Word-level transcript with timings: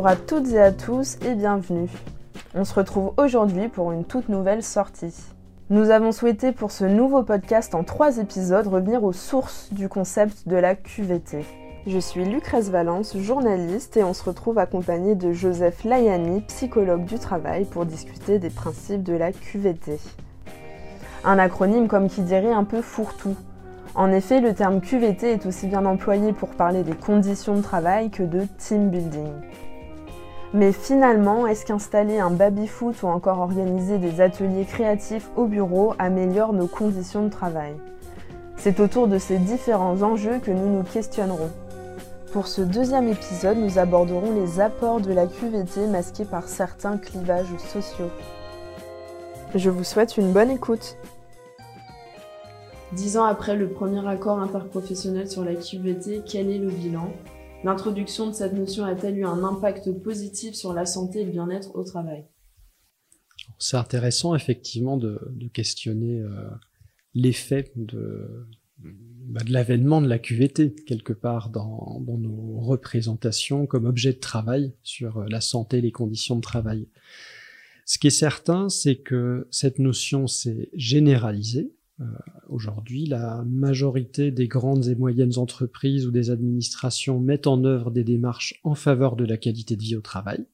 Bonjour 0.00 0.12
à 0.12 0.16
toutes 0.16 0.48
et 0.52 0.58
à 0.58 0.72
tous 0.72 1.18
et 1.26 1.34
bienvenue. 1.34 1.90
On 2.54 2.64
se 2.64 2.72
retrouve 2.72 3.12
aujourd'hui 3.18 3.68
pour 3.68 3.92
une 3.92 4.06
toute 4.06 4.30
nouvelle 4.30 4.62
sortie. 4.62 5.14
Nous 5.68 5.90
avons 5.90 6.10
souhaité 6.10 6.52
pour 6.52 6.70
ce 6.70 6.86
nouveau 6.86 7.22
podcast 7.22 7.74
en 7.74 7.84
trois 7.84 8.16
épisodes 8.16 8.66
revenir 8.66 9.04
aux 9.04 9.12
sources 9.12 9.68
du 9.72 9.90
concept 9.90 10.48
de 10.48 10.56
la 10.56 10.74
QVT. 10.74 11.44
Je 11.86 11.98
suis 11.98 12.24
Lucrèce 12.24 12.70
Valence, 12.70 13.14
journaliste, 13.18 13.98
et 13.98 14.02
on 14.02 14.14
se 14.14 14.24
retrouve 14.24 14.56
accompagné 14.56 15.16
de 15.16 15.34
Joseph 15.34 15.84
Layani, 15.84 16.40
psychologue 16.48 17.04
du 17.04 17.18
travail, 17.18 17.66
pour 17.66 17.84
discuter 17.84 18.38
des 18.38 18.48
principes 18.48 19.02
de 19.02 19.12
la 19.12 19.32
QVT. 19.32 19.98
Un 21.24 21.38
acronyme 21.38 21.88
comme 21.88 22.08
qui 22.08 22.22
dirait 22.22 22.54
un 22.54 22.64
peu 22.64 22.80
fourre-tout. 22.80 23.36
En 23.94 24.10
effet, 24.12 24.40
le 24.40 24.54
terme 24.54 24.80
QVT 24.80 25.30
est 25.30 25.44
aussi 25.44 25.66
bien 25.66 25.84
employé 25.84 26.32
pour 26.32 26.48
parler 26.48 26.84
des 26.84 26.94
conditions 26.94 27.56
de 27.56 27.60
travail 27.60 28.08
que 28.08 28.22
de 28.22 28.46
team 28.56 28.88
building. 28.88 29.28
Mais 30.52 30.72
finalement, 30.72 31.46
est-ce 31.46 31.64
qu'installer 31.64 32.18
un 32.18 32.30
baby-foot 32.30 33.02
ou 33.02 33.06
encore 33.06 33.38
organiser 33.38 33.98
des 33.98 34.20
ateliers 34.20 34.64
créatifs 34.64 35.30
au 35.36 35.46
bureau 35.46 35.94
améliore 35.98 36.52
nos 36.52 36.66
conditions 36.66 37.24
de 37.24 37.30
travail? 37.30 37.74
C'est 38.56 38.80
autour 38.80 39.06
de 39.06 39.18
ces 39.18 39.38
différents 39.38 40.02
enjeux 40.02 40.40
que 40.40 40.50
nous 40.50 40.76
nous 40.76 40.82
questionnerons. 40.82 41.50
Pour 42.32 42.48
ce 42.48 42.62
deuxième 42.62 43.08
épisode, 43.08 43.58
nous 43.58 43.78
aborderons 43.78 44.34
les 44.34 44.60
apports 44.60 45.00
de 45.00 45.12
la 45.12 45.26
QVT 45.26 45.86
masqués 45.86 46.24
par 46.24 46.48
certains 46.48 46.98
clivages 46.98 47.56
sociaux. 47.58 48.10
Je 49.54 49.70
vous 49.70 49.84
souhaite 49.84 50.16
une 50.16 50.32
bonne 50.32 50.50
écoute. 50.50 50.96
Dix 52.92 53.16
ans 53.16 53.24
après 53.24 53.54
le 53.54 53.68
premier 53.68 54.06
accord 54.06 54.40
interprofessionnel 54.40 55.30
sur 55.30 55.44
la 55.44 55.54
QVT, 55.54 56.22
quel 56.26 56.50
est 56.50 56.58
le 56.58 56.70
bilan? 56.70 57.08
L'introduction 57.62 58.26
de 58.28 58.32
cette 58.32 58.54
notion 58.54 58.84
a-t-elle 58.84 59.18
eu 59.18 59.24
un 59.26 59.44
impact 59.44 59.92
positif 60.02 60.54
sur 60.54 60.72
la 60.72 60.86
santé 60.86 61.20
et 61.20 61.24
le 61.24 61.30
bien-être 61.30 61.76
au 61.76 61.84
travail? 61.84 62.24
C'est 63.58 63.76
intéressant 63.76 64.34
effectivement 64.34 64.96
de, 64.96 65.20
questionner 65.52 66.20
euh, 66.20 66.48
l'effet 67.14 67.70
de, 67.76 68.46
bah, 68.78 69.42
de 69.44 69.52
l'avènement 69.52 70.00
de 70.00 70.08
la 70.08 70.18
QVT 70.18 70.74
quelque 70.86 71.12
part 71.12 71.50
dans, 71.50 72.02
nos 72.06 72.60
représentations 72.60 73.66
comme 73.66 73.84
objet 73.84 74.14
de 74.14 74.18
travail 74.18 74.72
sur 74.82 75.18
euh, 75.18 75.26
la 75.28 75.42
santé 75.42 75.78
et 75.78 75.82
les 75.82 75.92
conditions 75.92 76.36
de 76.36 76.40
travail. 76.40 76.88
Ce 77.84 77.98
qui 77.98 78.06
est 78.06 78.10
certain, 78.10 78.70
c'est 78.70 78.96
que 78.96 79.48
cette 79.50 79.78
notion 79.78 80.26
s'est 80.26 80.70
généralisée. 80.72 81.72
Euh, 82.00 82.04
aujourd'hui, 82.48 83.06
la 83.06 83.44
majorité 83.46 84.30
des 84.30 84.48
grandes 84.48 84.86
et 84.86 84.94
moyennes 84.94 85.38
entreprises 85.38 86.06
ou 86.06 86.10
des 86.10 86.30
administrations 86.30 87.20
mettent 87.20 87.46
en 87.46 87.64
œuvre 87.64 87.90
des 87.90 88.04
démarches 88.04 88.60
en 88.64 88.74
faveur 88.74 89.16
de 89.16 89.24
la 89.24 89.36
qualité 89.36 89.76
de 89.76 89.82
vie 89.82 89.96
au 89.96 90.00
travail. 90.00 90.46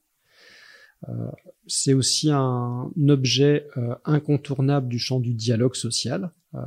Euh, 1.08 1.30
c'est 1.66 1.94
aussi 1.94 2.30
un 2.30 2.90
objet 3.08 3.66
incontournable 4.04 4.88
du 4.88 4.98
champ 4.98 5.20
du 5.20 5.34
dialogue 5.34 5.74
social. 5.74 6.32
Euh, 6.56 6.60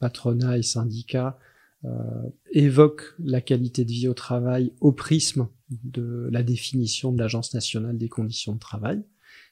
patronat 0.00 0.58
et 0.58 0.62
syndicats 0.62 1.38
euh, 1.84 1.88
évoquent 2.52 3.14
la 3.18 3.40
qualité 3.40 3.84
de 3.84 3.90
vie 3.90 4.08
au 4.08 4.12
travail 4.12 4.72
au 4.80 4.92
prisme 4.92 5.48
de 5.70 6.28
la 6.30 6.42
définition 6.42 7.12
de 7.12 7.18
l'Agence 7.18 7.54
nationale 7.54 7.96
des 7.96 8.08
conditions 8.08 8.54
de 8.54 8.58
travail 8.58 9.02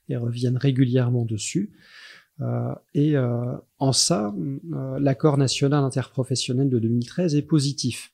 et 0.09 0.17
reviennent 0.17 0.59
régulièrement 0.59 1.25
dessus. 1.25 1.73
Euh, 2.43 2.75
et 2.95 3.15
en 3.79 3.93
ça, 3.93 4.35
l'accord 4.99 5.39
national 5.39 5.85
interprofessionnel 5.85 6.69
de 6.69 6.79
2013 6.79 7.35
est 7.35 7.43
positif. 7.43 8.13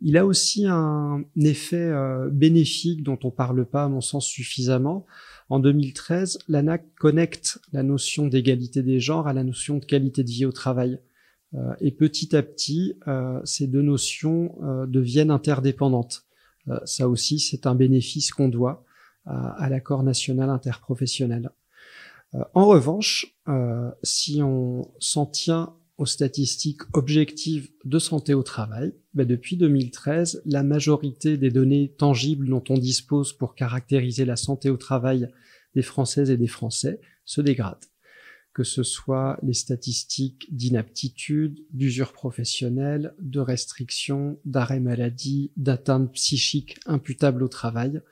Il 0.00 0.16
a 0.18 0.26
aussi 0.26 0.66
un 0.66 1.24
effet 1.36 1.90
bénéfique 2.30 3.02
dont 3.02 3.18
on 3.22 3.30
parle 3.30 3.64
pas, 3.64 3.84
à 3.84 3.88
mon 3.88 4.00
sens, 4.00 4.26
suffisamment. 4.26 5.06
En 5.48 5.58
2013, 5.60 6.38
l'ANAC 6.48 6.84
connecte 6.98 7.60
la 7.72 7.82
notion 7.82 8.26
d'égalité 8.26 8.82
des 8.82 9.00
genres 9.00 9.28
à 9.28 9.32
la 9.32 9.44
notion 9.44 9.78
de 9.78 9.84
qualité 9.84 10.24
de 10.24 10.30
vie 10.30 10.44
au 10.44 10.52
travail. 10.52 10.98
Euh, 11.54 11.74
et 11.80 11.90
petit 11.90 12.34
à 12.36 12.42
petit, 12.42 12.94
euh, 13.06 13.40
ces 13.44 13.66
deux 13.66 13.82
notions 13.82 14.56
euh, 14.62 14.86
deviennent 14.86 15.30
interdépendantes. 15.30 16.24
ça 16.84 17.08
aussi, 17.08 17.38
c'est 17.38 17.66
un 17.66 17.76
bénéfice 17.76 18.32
qu'on 18.32 18.48
doit 18.48 18.84
à, 19.24 19.68
l'accord 19.70 20.02
national 20.02 20.50
interprofessionnel. 20.50 21.50
En 22.32 22.66
revanche, 22.66 23.36
si 24.02 24.42
on 24.42 24.90
s'en 24.98 25.26
tient 25.26 25.74
aux 25.98 26.06
statistiques 26.06 26.82
objectives 26.92 27.70
de 27.84 27.98
santé 27.98 28.34
au 28.34 28.42
travail, 28.42 28.92
ben 29.14 29.26
depuis 29.26 29.56
2013, 29.56 30.42
la 30.44 30.62
majorité 30.62 31.38
des 31.38 31.50
données 31.50 31.94
tangibles 31.96 32.48
dont 32.48 32.64
on 32.68 32.76
dispose 32.76 33.32
pour 33.32 33.54
caractériser 33.54 34.24
la 34.24 34.36
santé 34.36 34.68
au 34.68 34.76
travail 34.76 35.28
des 35.74 35.82
Françaises 35.82 36.30
et 36.30 36.36
des 36.36 36.46
Français 36.46 37.00
se 37.24 37.40
dégradent. 37.40 37.86
Que 38.52 38.64
ce 38.64 38.82
soit 38.82 39.38
les 39.42 39.54
statistiques 39.54 40.46
d'inaptitude, 40.54 41.64
d'usure 41.72 42.12
professionnelle, 42.12 43.14
de 43.18 43.40
restrictions, 43.40 44.38
d'arrêt 44.44 44.80
maladie, 44.80 45.52
d'atteinte 45.56 46.12
psychique 46.12 46.78
imputable 46.86 47.42
au 47.42 47.48
travail, 47.48 48.02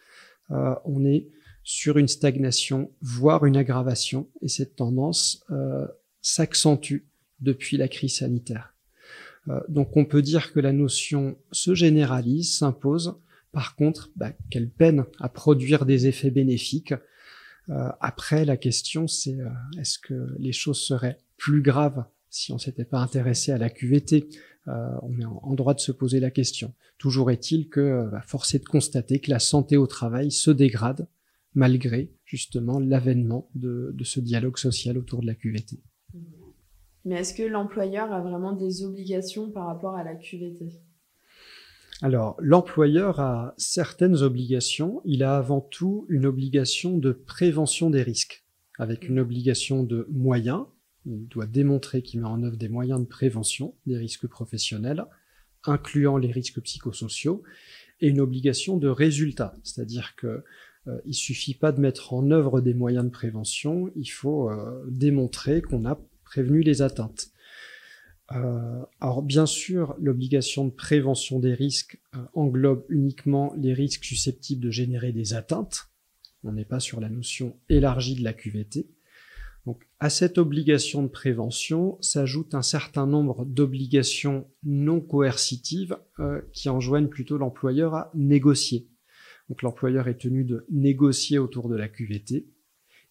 euh, 0.51 0.75
on 0.85 1.05
est 1.05 1.29
sur 1.65 1.97
une 1.97 2.09
stagnation, 2.09 2.91
voire 3.01 3.47
une 3.47 3.57
aggravation, 3.57 4.29
et 4.43 4.49
cette 4.49 4.77
tendance 4.77 5.45
euh, 5.51 5.87
s'accentue 6.21 7.07
depuis 7.41 7.79
la 7.79 7.89
crise 7.89 8.19
sanitaire. 8.19 8.75
Euh, 9.49 9.61
donc 9.69 9.97
on 9.97 10.05
peut 10.05 10.23
dire 10.23 10.53
que 10.53 10.61
la 10.61 10.73
notion 10.73 11.37
se 11.53 11.75
généralise, 11.75 12.59
s'impose, 12.59 13.17
par 13.51 13.77
contre, 13.77 14.11
bah, 14.15 14.33
qu'elle 14.51 14.69
peine 14.69 15.05
à 15.21 15.29
produire 15.29 15.87
des 15.87 16.07
effets 16.07 16.31
bénéfiques. 16.31 16.95
Euh, 17.71 17.89
après, 18.01 18.45
la 18.45 18.59
question 18.59 19.09
c'est 19.09 19.39
est-ce 19.79 19.99
que 19.99 20.35
les 20.39 20.53
choses 20.53 20.81
seraient 20.81 21.19
plus 21.39 21.63
graves 21.63 22.05
si 22.29 22.53
on 22.53 22.59
s'était 22.59 22.85
pas 22.85 22.99
intéressé 22.99 23.53
à 23.53 23.59
la 23.59 23.71
QVT 23.71 24.29
On 24.67 25.19
est 25.21 25.25
en, 25.25 25.55
droit 25.55 25.73
de 25.73 25.81
se 25.81 25.93
poser 25.93 26.21
la 26.21 26.31
question. 26.31 26.75
Toujours 26.99 27.31
est-il 27.31 27.69
que 27.69 28.09
bah, 28.11 28.23
force 28.27 28.55
est 28.55 28.59
de 28.59 28.65
constater 28.65 29.21
que 29.21 29.31
la 29.31 29.39
santé 29.39 29.77
au 29.77 29.87
travail 29.87 30.33
se 30.33 30.51
dégrade 30.51 31.07
malgré 31.54 32.12
justement 32.25 32.78
l'avènement 32.78 33.50
de, 33.54 33.92
de 33.94 34.04
ce 34.04 34.20
dialogue 34.20 34.59
social 34.59 34.98
autour 34.98 35.20
de 35.20 35.26
la 35.26 35.34
QVT. 35.34 35.81
Mais 37.04 37.16
est-ce 37.16 37.34
que 37.34 37.42
l'employeur 37.42 38.12
a 38.12 38.20
vraiment 38.20 38.53
des 38.53 38.82
obligations 38.82 39.50
par 39.50 39.66
rapport 39.66 39.94
à 39.94 40.04
la 40.04 40.15
QVT 40.15 40.81
alors, 42.03 42.37
l'employeur 42.41 43.20
a 43.20 43.54
certaines 43.56 44.16
obligations. 44.16 45.00
Il 45.04 45.22
a 45.22 45.37
avant 45.37 45.60
tout 45.60 46.06
une 46.09 46.26
obligation 46.26 46.98
de 46.98 47.12
prévention 47.12 47.88
des 47.88 48.03
risques, 48.03 48.44
avec 48.78 49.09
une 49.09 49.21
obligation 49.21 49.84
de 49.84 50.06
moyens. 50.10 50.65
Il 51.06 51.28
doit 51.28 51.47
démontrer 51.47 52.03
qu'il 52.03 52.21
met 52.21 52.26
en 52.26 52.42
œuvre 52.42 52.56
des 52.56 52.69
moyens 52.69 53.00
de 53.00 53.06
prévention 53.06 53.75
des 53.86 53.97
risques 53.97 54.26
professionnels, 54.26 55.06
incluant 55.65 56.16
les 56.16 56.32
risques 56.32 56.60
psychosociaux, 56.60 57.42
et 58.00 58.09
une 58.09 58.21
obligation 58.21 58.76
de 58.76 58.88
résultat, 58.88 59.54
c'est-à-dire 59.62 60.15
que 60.16 60.44
il 61.06 61.15
suffit 61.15 61.55
pas 61.55 61.72
de 61.72 61.81
mettre 61.81 62.12
en 62.12 62.31
œuvre 62.31 62.61
des 62.61 62.75
moyens 62.75 63.05
de 63.05 63.11
prévention, 63.11 63.91
il 63.97 64.06
faut 64.06 64.50
euh, 64.50 64.84
démontrer 64.89 65.62
qu'on 65.62 65.87
a 65.87 65.99
prévenu 66.25 66.62
les 66.62 66.83
atteintes. 66.83 67.31
Euh, 68.33 68.83
alors 69.00 69.22
bien 69.22 69.47
sûr, 69.47 69.95
l'obligation 70.00 70.65
de 70.65 70.71
prévention 70.71 71.39
des 71.41 71.55
risques 71.55 72.01
euh, 72.15 72.19
englobe 72.33 72.84
uniquement 72.89 73.53
les 73.57 73.75
risques 73.75 74.04
susceptibles 74.04 74.63
de 74.63 74.71
générer 74.71 75.13
des 75.13 75.34
atteintes. 75.34 75.91
On 76.42 76.53
n'est 76.53 76.65
pas 76.65 76.81
sur 76.81 77.01
la 77.01 77.09
notion 77.09 77.57
élargie 77.69 78.16
de 78.16 78.25
la 78.25 78.33
QVT. 78.33 78.89
Donc 79.66 79.86
à 79.98 80.10
cette 80.10 80.39
obligation 80.39 81.03
de 81.03 81.09
prévention 81.09 81.98
s'ajoute 82.01 82.54
un 82.54 82.63
certain 82.63 83.07
nombre 83.07 83.45
d'obligations 83.45 84.47
non 84.63 85.01
coercitives 85.01 85.97
euh, 86.19 86.42
qui 86.53 86.69
enjoignent 86.69 87.09
plutôt 87.09 87.39
l'employeur 87.39 87.95
à 87.95 88.10
négocier. 88.15 88.89
Donc 89.49 89.63
l'employeur 89.63 90.09
est 90.09 90.19
tenu 90.19 90.45
de 90.45 90.65
négocier 90.71 91.39
autour 91.39 91.69
de 91.69 91.77
la 91.77 91.89
QVT 91.89 92.47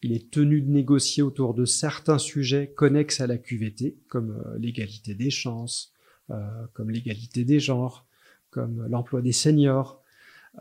il 0.04 0.12
est 0.12 0.30
tenu 0.30 0.62
de 0.62 0.70
négocier 0.70 1.24
autour 1.24 1.54
de 1.54 1.64
certains 1.64 2.18
sujets 2.18 2.68
connexes 2.76 3.22
à 3.22 3.28
la 3.28 3.38
QVT, 3.38 3.98
comme 4.10 4.32
euh, 4.32 4.58
l'égalité 4.60 5.16
des 5.16 5.30
chances, 5.30 5.94
euh, 6.30 6.36
comme 6.74 6.92
l'égalité 6.92 7.46
des 7.46 7.62
genres, 7.62 8.06
comme 8.50 8.86
l'emploi 8.88 9.22
des 9.22 9.32
seniors. 9.32 10.02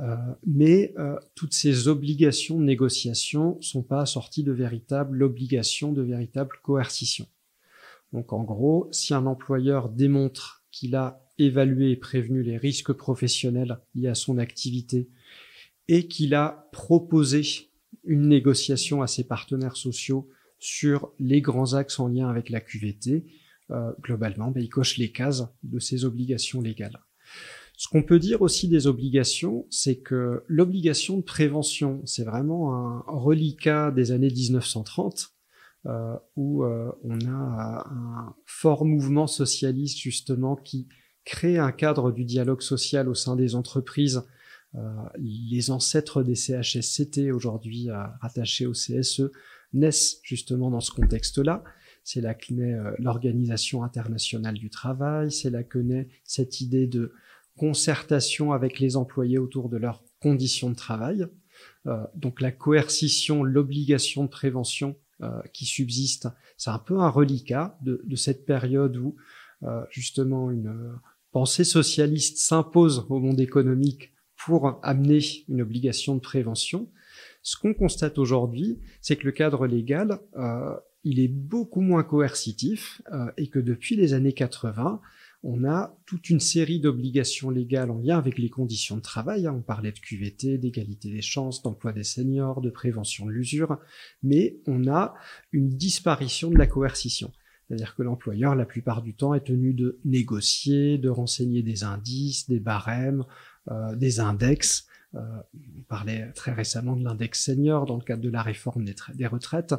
Euh, 0.00 0.16
mais 0.46 0.94
toutes 1.34 1.52
ces 1.52 1.86
obligations 1.86 2.58
de 2.58 2.64
négociation 2.64 3.60
sont 3.60 3.82
pas 3.82 4.00
assorties 4.00 4.42
de 4.42 4.52
véritables 4.52 5.22
obligations, 5.22 5.92
de 5.92 6.00
véritables 6.00 6.56
coercitions. 6.62 7.26
Donc 8.14 8.32
en 8.32 8.42
gros, 8.42 8.88
si 8.90 9.12
un 9.12 9.26
employeur 9.26 9.90
démontre 9.90 10.64
qu'il 10.70 10.94
a 10.94 11.26
évalué 11.36 11.90
et 11.90 11.96
prévenu 11.96 12.42
les 12.42 12.56
risques 12.56 12.92
professionnels 12.92 13.80
liés 13.94 14.08
à 14.08 14.14
son 14.14 14.38
activité 14.38 15.10
et 15.88 16.08
qu'il 16.08 16.34
a 16.34 16.68
proposé 16.72 17.42
une 18.04 18.28
négociation 18.28 19.02
à 19.02 19.06
ses 19.06 19.24
partenaires 19.24 19.76
sociaux 19.76 20.28
sur 20.58 21.12
les 21.18 21.40
grands 21.40 21.74
axes 21.74 21.98
en 21.98 22.08
lien 22.08 22.28
avec 22.28 22.48
la 22.50 22.60
QVT, 22.60 23.24
euh, 23.70 23.92
globalement, 24.00 24.50
ben, 24.50 24.62
il 24.62 24.68
coche 24.68 24.96
les 24.98 25.10
cases 25.10 25.44
de 25.62 25.78
ses 25.78 26.04
obligations 26.04 26.60
légales. 26.60 27.00
Ce 27.76 27.88
qu'on 27.88 28.02
peut 28.02 28.18
dire 28.18 28.42
aussi 28.42 28.68
des 28.68 28.86
obligations, 28.86 29.66
c'est 29.70 29.96
que 29.96 30.44
l'obligation 30.46 31.16
de 31.16 31.22
prévention, 31.22 32.02
c'est 32.04 32.24
vraiment 32.24 32.74
un 32.74 33.02
reliquat 33.08 33.90
des 33.90 34.12
années 34.12 34.30
1930, 34.30 35.32
euh, 35.86 36.14
où 36.36 36.62
euh, 36.62 36.92
on 37.02 37.18
a 37.26 37.88
un 37.90 38.34
fort 38.46 38.84
mouvement 38.84 39.26
socialiste 39.26 39.98
justement 39.98 40.54
qui 40.54 40.86
crée 41.24 41.58
un 41.58 41.72
cadre 41.72 42.12
du 42.12 42.24
dialogue 42.24 42.62
social 42.62 43.08
au 43.08 43.14
sein 43.14 43.34
des 43.34 43.56
entreprises. 43.56 44.22
Euh, 44.74 44.80
les 45.18 45.70
ancêtres 45.70 46.22
des 46.22 46.34
CHSCT 46.34 47.30
aujourd'hui 47.30 47.88
rattachés 48.20 48.66
au 48.66 48.72
CSE 48.72 49.30
naissent 49.72 50.20
justement 50.22 50.70
dans 50.70 50.80
ce 50.80 50.90
contexte-là. 50.92 51.62
C'est 52.04 52.20
là 52.20 52.34
que 52.34 52.52
naît 52.52 52.76
l'Organisation 52.98 53.84
internationale 53.84 54.54
du 54.54 54.70
travail, 54.70 55.30
c'est 55.30 55.50
là 55.50 55.62
que 55.62 55.78
naît 55.78 56.08
cette 56.24 56.60
idée 56.60 56.86
de 56.86 57.12
concertation 57.56 58.52
avec 58.52 58.80
les 58.80 58.96
employés 58.96 59.38
autour 59.38 59.68
de 59.68 59.76
leurs 59.76 60.02
conditions 60.20 60.70
de 60.70 60.74
travail. 60.74 61.26
Euh, 61.86 62.04
donc 62.14 62.40
la 62.40 62.52
coercition, 62.52 63.42
l'obligation 63.42 64.24
de 64.24 64.28
prévention 64.28 64.96
euh, 65.22 65.40
qui 65.52 65.64
subsiste, 65.66 66.28
c'est 66.56 66.70
un 66.70 66.78
peu 66.78 66.98
un 66.98 67.08
reliquat 67.08 67.78
de, 67.82 68.00
de 68.04 68.16
cette 68.16 68.46
période 68.46 68.96
où 68.96 69.16
euh, 69.62 69.84
justement 69.90 70.50
une 70.50 70.98
pensée 71.30 71.64
socialiste 71.64 72.38
s'impose 72.38 73.06
au 73.08 73.18
monde 73.18 73.40
économique 73.40 74.11
pour 74.44 74.78
amener 74.82 75.20
une 75.48 75.62
obligation 75.62 76.14
de 76.14 76.20
prévention. 76.20 76.88
Ce 77.42 77.56
qu'on 77.56 77.74
constate 77.74 78.18
aujourd'hui, 78.18 78.78
c'est 79.00 79.16
que 79.16 79.24
le 79.24 79.32
cadre 79.32 79.66
légal, 79.66 80.20
euh, 80.36 80.74
il 81.04 81.20
est 81.20 81.28
beaucoup 81.28 81.80
moins 81.80 82.04
coercitif 82.04 83.02
euh, 83.12 83.30
et 83.36 83.48
que 83.48 83.58
depuis 83.58 83.96
les 83.96 84.14
années 84.14 84.32
80, 84.32 85.00
on 85.44 85.64
a 85.64 85.96
toute 86.06 86.30
une 86.30 86.38
série 86.38 86.78
d'obligations 86.78 87.50
légales 87.50 87.90
en 87.90 87.98
lien 87.98 88.16
avec 88.16 88.38
les 88.38 88.48
conditions 88.48 88.96
de 88.96 89.02
travail. 89.02 89.46
Hein. 89.46 89.54
On 89.56 89.62
parlait 89.62 89.90
de 89.90 89.98
QVT, 89.98 90.58
d'égalité 90.58 91.10
des 91.10 91.22
chances, 91.22 91.62
d'emploi 91.62 91.92
des 91.92 92.04
seniors, 92.04 92.60
de 92.60 92.70
prévention 92.70 93.26
de 93.26 93.32
l'usure, 93.32 93.78
mais 94.22 94.58
on 94.66 94.86
a 94.88 95.14
une 95.50 95.68
disparition 95.68 96.48
de 96.48 96.58
la 96.58 96.68
coercition. 96.68 97.32
C'est-à-dire 97.66 97.94
que 97.94 98.02
l'employeur, 98.02 98.54
la 98.54 98.66
plupart 98.66 99.02
du 99.02 99.14
temps, 99.14 99.34
est 99.34 99.46
tenu 99.46 99.72
de 99.72 99.98
négocier, 100.04 100.98
de 100.98 101.08
renseigner 101.08 101.62
des 101.62 101.84
indices, 101.84 102.48
des 102.48 102.60
barèmes, 102.60 103.24
des 103.94 104.20
index, 104.20 104.86
euh, 105.14 105.20
on 105.78 105.82
parlait 105.88 106.32
très 106.32 106.52
récemment 106.52 106.96
de 106.96 107.04
l'index 107.04 107.44
senior 107.44 107.84
dans 107.84 107.96
le 107.96 108.02
cadre 108.02 108.22
de 108.22 108.30
la 108.30 108.40
réforme 108.40 108.84
des, 108.84 109.26
retraites, 109.26 109.74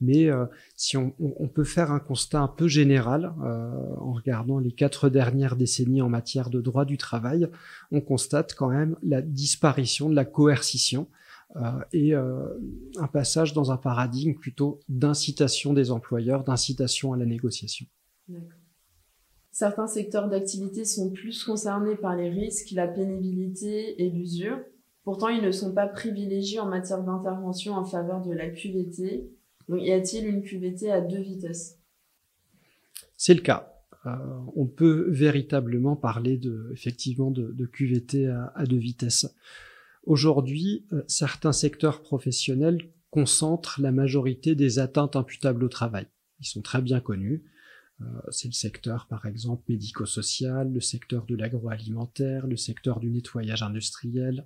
mais 0.00 0.28
euh, 0.28 0.44
si 0.76 0.98
on, 0.98 1.12
peut 1.54 1.64
faire 1.64 1.90
un 1.90 2.00
constat 2.00 2.40
un 2.40 2.48
peu 2.48 2.68
général 2.68 3.32
euh, 3.42 3.70
en 3.98 4.12
regardant 4.12 4.58
les 4.58 4.72
quatre 4.72 5.08
dernières 5.08 5.56
décennies 5.56 6.02
en 6.02 6.10
matière 6.10 6.50
de 6.50 6.60
droit 6.60 6.84
du 6.84 6.98
travail, 6.98 7.48
on 7.92 8.02
constate 8.02 8.54
quand 8.54 8.68
même 8.68 8.96
la 9.02 9.22
disparition 9.22 10.10
de 10.10 10.14
la 10.14 10.24
coercition 10.24 11.08
et 11.92 12.14
un 12.14 13.06
passage 13.12 13.52
dans 13.52 13.70
un 13.70 13.76
paradigme 13.76 14.34
plutôt 14.34 14.80
d'incitation 14.88 15.72
des 15.72 15.92
employeurs, 15.92 16.42
d'incitation 16.42 17.12
à 17.12 17.16
la 17.16 17.26
négociation. 17.26 17.86
Certains 19.54 19.86
secteurs 19.86 20.28
d'activité 20.28 20.84
sont 20.84 21.12
plus 21.12 21.44
concernés 21.44 21.94
par 21.94 22.16
les 22.16 22.28
risques, 22.28 22.72
la 22.72 22.88
pénibilité 22.88 24.02
et 24.02 24.10
l'usure. 24.10 24.58
Pourtant, 25.04 25.28
ils 25.28 25.44
ne 25.44 25.52
sont 25.52 25.72
pas 25.72 25.86
privilégiés 25.86 26.58
en 26.58 26.66
matière 26.66 27.04
d'intervention 27.04 27.74
en 27.74 27.84
faveur 27.84 28.20
de 28.20 28.32
la 28.32 28.50
QVT. 28.50 29.30
Donc, 29.68 29.80
y 29.80 29.92
a-t-il 29.92 30.26
une 30.26 30.42
QVT 30.42 30.90
à 30.90 31.00
deux 31.00 31.20
vitesses? 31.20 31.78
C'est 33.16 33.34
le 33.34 33.42
cas. 33.42 33.72
Euh, 34.06 34.10
on 34.56 34.66
peut 34.66 35.06
véritablement 35.10 35.94
parler 35.94 36.36
de, 36.36 36.68
effectivement 36.72 37.30
de, 37.30 37.66
QVT 37.66 38.26
à, 38.26 38.64
deux 38.66 38.76
vitesses. 38.76 39.32
Aujourd'hui, 40.02 40.84
euh, 40.92 41.04
certains 41.06 41.52
secteurs 41.52 42.02
professionnels 42.02 42.90
concentrent 43.10 43.80
la 43.80 43.92
majorité 43.92 44.56
des 44.56 44.80
atteintes 44.80 45.14
imputables 45.14 45.62
au 45.62 45.68
travail. 45.68 46.08
Ils 46.40 46.46
sont 46.46 46.60
très 46.60 46.82
bien 46.82 46.98
connus. 46.98 47.44
Euh, 48.00 48.04
c'est 48.30 48.48
le 48.48 48.54
secteur, 48.54 49.06
par 49.06 49.26
exemple, 49.26 49.62
médico-social, 49.68 50.72
le 50.72 50.80
secteur 50.80 51.26
de 51.26 51.36
l'agroalimentaire, 51.36 52.46
le 52.46 52.56
secteur 52.56 53.00
du 53.00 53.10
nettoyage 53.10 53.62
industriel, 53.62 54.44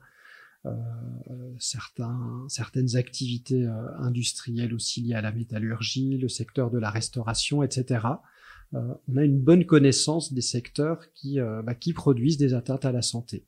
euh, 0.66 1.54
certains, 1.58 2.44
certaines 2.48 2.96
activités 2.96 3.64
euh, 3.64 3.96
industrielles 3.98 4.74
aussi 4.74 5.02
liées 5.02 5.14
à 5.14 5.20
la 5.20 5.30
métallurgie, 5.30 6.18
le 6.18 6.28
secteur 6.28 6.70
de 6.70 6.78
la 6.78 6.90
restauration, 6.90 7.62
etc. 7.62 8.06
Euh, 8.74 8.94
on 9.06 9.16
a 9.16 9.24
une 9.24 9.38
bonne 9.38 9.64
connaissance 9.64 10.32
des 10.32 10.42
secteurs 10.42 11.12
qui, 11.12 11.38
bah, 11.38 11.74
qui 11.74 11.92
produisent 11.92 12.38
des 12.38 12.54
atteintes 12.54 12.84
à 12.84 12.92
la 12.92 13.02
santé. 13.02 13.46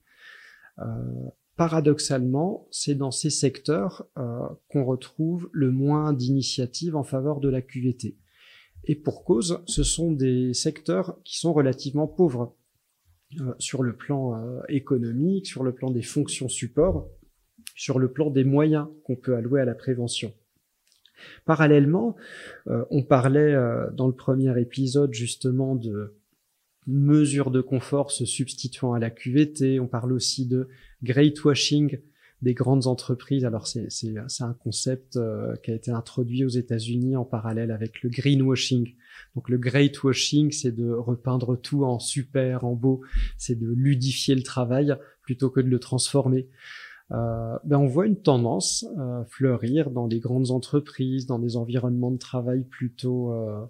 paradoxalement, 1.57 2.67
c'est 2.71 2.95
dans 2.95 3.11
ces 3.11 3.29
secteurs 3.29 4.07
qu'on 4.15 4.85
retrouve 4.85 5.51
le 5.53 5.71
moins 5.71 6.15
d'initiatives 6.15 6.97
en 6.97 7.05
faveur 7.05 7.41
de 7.41 7.51
la 7.51 7.61
QVT. 7.61 8.17
Et 8.85 8.97
pour 8.97 9.25
cause, 9.25 9.63
ce 9.67 9.83
sont 9.83 10.13
des 10.13 10.55
secteurs 10.55 11.19
qui 11.25 11.39
sont 11.39 11.53
relativement 11.53 12.07
pauvres. 12.07 12.55
Euh, 13.39 13.55
sur 13.61 13.85
le 13.85 13.95
plan 13.95 14.35
euh, 14.35 14.61
économique, 14.69 15.47
sur 15.47 15.63
le 15.63 15.73
plan 15.73 15.93
des 15.93 16.03
fonctions 16.03 16.49
support, 16.49 17.09
sur 17.77 18.01
le 18.01 18.11
plan 18.11 18.29
des 18.29 18.43
moyens 18.43 18.89
qu'on 19.05 19.15
peut 19.15 19.37
allouer 19.37 19.61
à 19.61 19.65
la 19.65 19.77
prévention. 19.77 20.35
Parallèlement, 21.45 22.17
euh, 22.67 22.85
on 22.91 23.05
parlait 23.05 23.55
dans 23.93 24.09
le 24.09 24.15
premier 24.15 24.61
épisode 24.61 25.15
justement 25.15 25.77
de 25.77 26.17
mesures 26.89 27.53
de 27.53 27.61
confort 27.61 28.11
se 28.11 28.25
substituant 28.25 28.95
à 28.95 28.99
la 28.99 29.11
QVT, 29.11 29.79
on 29.79 29.87
parle 29.87 30.13
aussi 30.13 30.47
de 30.47 30.67
great 31.05 31.45
washing 31.45 32.01
des 32.43 32.55
grandes 32.55 32.87
entreprises. 32.87 33.45
Alors 33.45 33.67
c'est 33.67 34.11
un 34.41 34.55
concept 34.55 35.17
euh, 35.17 35.57
qui 35.63 35.71
a 35.71 35.75
été 35.75 35.91
introduit 35.91 36.45
aux 36.45 36.49
États-Unis 36.49 37.17
en 37.17 37.25
parallèle 37.25 37.71
avec 37.71 38.03
le 38.03 38.11
greenwashing. 38.11 38.95
Donc 39.35 39.49
le 39.49 39.59
great 39.59 40.03
washing, 40.03 40.51
c'est 40.51 40.73
de 40.73 40.91
repeindre 40.91 41.57
tout 41.61 41.85
en 41.85 41.99
super, 41.99 42.65
en 42.65 42.75
beau, 42.75 43.03
c'est 43.37 43.59
de 43.59 43.69
ludifier 43.69 44.35
le 44.35 44.43
travail 44.43 44.97
plutôt 45.23 45.51
que 45.51 45.61
de 45.61 45.69
le 45.69 45.79
transformer. 45.79 46.49
Euh, 47.13 47.59
ben 47.65 47.79
on 47.79 47.87
voit 47.87 48.07
une 48.07 48.21
tendance 48.21 48.87
euh, 48.99 49.25
fleurir 49.25 49.91
dans 49.91 50.07
les 50.07 50.21
grandes 50.21 50.53
entreprises, 50.53 51.27
dans 51.27 51.41
des 51.41 51.57
environnements 51.57 52.13
de 52.13 52.19
travail 52.19 52.63
plutôt 52.63 53.33
euh, 53.33 53.65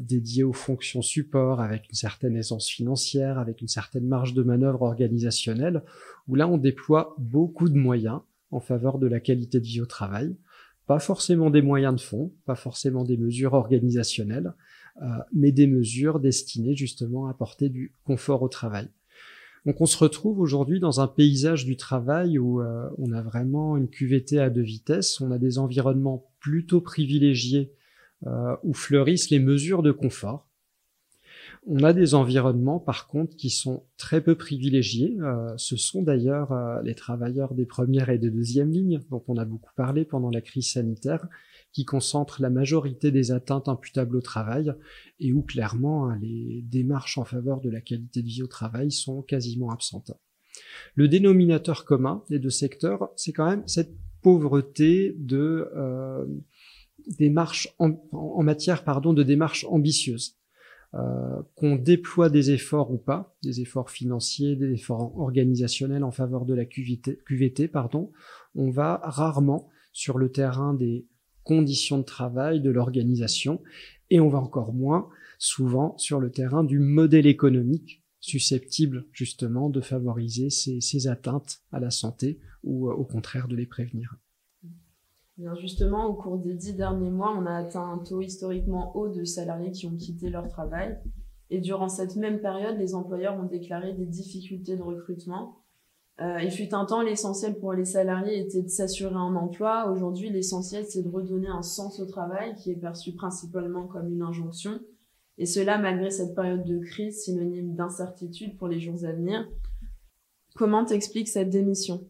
dédié 0.00 0.44
aux 0.44 0.52
fonctions 0.52 1.02
support, 1.02 1.60
avec 1.60 1.88
une 1.90 1.94
certaine 1.94 2.36
aisance 2.36 2.68
financière, 2.68 3.38
avec 3.38 3.60
une 3.60 3.68
certaine 3.68 4.06
marge 4.06 4.32
de 4.32 4.42
manœuvre 4.42 4.82
organisationnelle, 4.82 5.82
où 6.26 6.34
là 6.34 6.48
on 6.48 6.56
déploie 6.56 7.14
beaucoup 7.18 7.68
de 7.68 7.76
moyens 7.76 8.20
en 8.50 8.60
faveur 8.60 8.98
de 8.98 9.06
la 9.06 9.20
qualité 9.20 9.60
de 9.60 9.66
vie 9.66 9.80
au 9.80 9.86
travail, 9.86 10.36
pas 10.86 10.98
forcément 10.98 11.50
des 11.50 11.60
moyens 11.60 11.94
de 11.94 12.00
fond, 12.00 12.32
pas 12.46 12.54
forcément 12.54 13.04
des 13.04 13.18
mesures 13.18 13.52
organisationnelles, 13.52 14.54
euh, 15.02 15.06
mais 15.34 15.52
des 15.52 15.66
mesures 15.66 16.18
destinées 16.18 16.74
justement 16.74 17.26
à 17.26 17.30
apporter 17.30 17.68
du 17.68 17.92
confort 18.04 18.42
au 18.42 18.48
travail. 18.48 18.88
Donc 19.66 19.82
on 19.82 19.86
se 19.86 19.98
retrouve 19.98 20.40
aujourd'hui 20.40 20.80
dans 20.80 21.00
un 21.00 21.06
paysage 21.06 21.66
du 21.66 21.76
travail 21.76 22.38
où 22.38 22.62
euh, 22.62 22.88
on 22.96 23.12
a 23.12 23.20
vraiment 23.20 23.76
une 23.76 23.88
QVT 23.88 24.38
à 24.38 24.48
deux 24.48 24.62
vitesses, 24.62 25.20
on 25.20 25.30
a 25.30 25.38
des 25.38 25.58
environnements 25.58 26.24
plutôt 26.40 26.80
privilégiés 26.80 27.74
euh, 28.26 28.56
où 28.64 28.74
fleurissent 28.74 29.30
les 29.30 29.38
mesures 29.38 29.82
de 29.82 29.92
confort. 29.92 30.48
On 31.66 31.84
a 31.84 31.92
des 31.92 32.14
environnements, 32.14 32.80
par 32.80 33.06
contre, 33.06 33.36
qui 33.36 33.50
sont 33.50 33.84
très 33.96 34.20
peu 34.20 34.34
privilégiés. 34.34 35.16
Euh, 35.20 35.52
ce 35.56 35.76
sont 35.76 36.02
d'ailleurs 36.02 36.50
euh, 36.50 36.82
les 36.82 36.94
travailleurs 36.94 37.54
des 37.54 37.66
premières 37.66 38.10
et 38.10 38.18
des 38.18 38.30
deuxièmes 38.30 38.72
lignes, 38.72 39.00
dont 39.10 39.22
on 39.28 39.36
a 39.36 39.44
beaucoup 39.44 39.72
parlé 39.76 40.04
pendant 40.04 40.30
la 40.30 40.40
crise 40.40 40.72
sanitaire, 40.72 41.28
qui 41.72 41.84
concentrent 41.84 42.42
la 42.42 42.50
majorité 42.50 43.12
des 43.12 43.30
atteintes 43.30 43.68
imputables 43.68 44.16
au 44.16 44.20
travail 44.20 44.72
et 45.20 45.32
où 45.32 45.42
clairement 45.42 46.08
hein, 46.08 46.18
les 46.20 46.62
démarches 46.62 47.18
en 47.18 47.24
faveur 47.24 47.60
de 47.60 47.70
la 47.70 47.80
qualité 47.80 48.22
de 48.22 48.26
vie 48.26 48.42
au 48.42 48.48
travail 48.48 48.90
sont 48.90 49.22
quasiment 49.22 49.70
absentes. 49.70 50.12
Le 50.96 51.06
dénominateur 51.06 51.84
commun 51.84 52.24
des 52.30 52.40
deux 52.40 52.50
secteurs, 52.50 53.10
c'est 53.14 53.32
quand 53.32 53.48
même 53.48 53.62
cette 53.66 53.94
pauvreté 54.22 55.14
de 55.18 55.70
démarche 57.18 57.74
en, 57.78 58.42
matière 58.42 58.84
pardon, 58.84 59.12
de 59.12 59.22
démarches 59.22 59.66
ambitieuses. 59.68 60.36
Euh, 60.94 61.42
qu'on 61.54 61.76
déploie 61.76 62.30
des 62.30 62.50
efforts 62.50 62.90
ou 62.90 62.96
pas, 62.96 63.36
des 63.42 63.60
efforts 63.60 63.90
financiers, 63.90 64.56
des 64.56 64.72
efforts 64.72 65.18
organisationnels 65.18 66.02
en 66.02 66.10
faveur 66.10 66.46
de 66.46 66.54
la 66.54 66.64
QVT, 66.64 67.20
QVT 67.26 67.68
pardon, 67.68 68.10
on 68.54 68.70
va 68.70 68.98
rarement 69.04 69.68
sur 69.92 70.16
le 70.16 70.32
terrain 70.32 70.72
des 70.72 71.06
conditions 71.44 71.98
de 71.98 72.04
travail, 72.04 72.62
de 72.62 72.70
l'organisation, 72.70 73.60
et 74.08 74.18
on 74.18 74.30
va 74.30 74.38
encore 74.38 74.72
moins 74.72 75.10
souvent 75.38 75.96
sur 75.98 76.20
le 76.20 76.30
terrain 76.30 76.64
du 76.64 76.78
modèle 76.78 77.26
économique 77.26 78.02
susceptible 78.20 79.06
justement 79.12 79.68
de 79.68 79.82
favoriser 79.82 80.48
ces, 80.48 80.80
ces 80.80 81.06
atteintes 81.06 81.60
à 81.70 81.80
la 81.80 81.90
santé 81.90 82.40
ou 82.64 82.90
au 82.90 83.04
contraire 83.04 83.46
de 83.46 83.56
les 83.56 83.66
prévenir 83.66 84.16
justement, 85.60 86.06
au 86.06 86.14
cours 86.14 86.38
des 86.38 86.54
dix 86.54 86.74
derniers 86.74 87.10
mois, 87.10 87.34
on 87.36 87.46
a 87.46 87.54
atteint 87.54 87.88
un 87.92 87.98
taux 87.98 88.20
historiquement 88.20 88.96
haut 88.96 89.08
de 89.08 89.24
salariés 89.24 89.70
qui 89.70 89.86
ont 89.86 89.96
quitté 89.96 90.30
leur 90.30 90.48
travail. 90.48 90.98
Et 91.50 91.60
durant 91.60 91.88
cette 91.88 92.16
même 92.16 92.40
période, 92.40 92.76
les 92.78 92.94
employeurs 92.94 93.38
ont 93.38 93.46
déclaré 93.46 93.92
des 93.92 94.06
difficultés 94.06 94.76
de 94.76 94.82
recrutement. 94.82 95.62
Euh, 96.20 96.42
il 96.42 96.50
fut 96.50 96.74
un 96.74 96.84
temps, 96.84 97.00
l'essentiel 97.00 97.58
pour 97.58 97.72
les 97.72 97.84
salariés 97.84 98.40
était 98.40 98.62
de 98.62 98.68
s'assurer 98.68 99.14
un 99.14 99.36
emploi. 99.36 99.90
Aujourd'hui, 99.90 100.30
l'essentiel, 100.30 100.84
c'est 100.84 101.02
de 101.02 101.08
redonner 101.08 101.48
un 101.48 101.62
sens 101.62 102.00
au 102.00 102.06
travail 102.06 102.54
qui 102.56 102.72
est 102.72 102.76
perçu 102.76 103.12
principalement 103.12 103.86
comme 103.86 104.12
une 104.12 104.22
injonction. 104.22 104.80
Et 105.38 105.46
cela 105.46 105.78
malgré 105.78 106.10
cette 106.10 106.34
période 106.34 106.64
de 106.64 106.78
crise 106.80 107.22
synonyme 107.22 107.76
d'incertitude 107.76 108.56
pour 108.56 108.66
les 108.66 108.80
jours 108.80 109.04
à 109.04 109.12
venir. 109.12 109.48
Comment 110.56 110.84
t'expliques 110.84 111.28
cette 111.28 111.50
démission? 111.50 112.04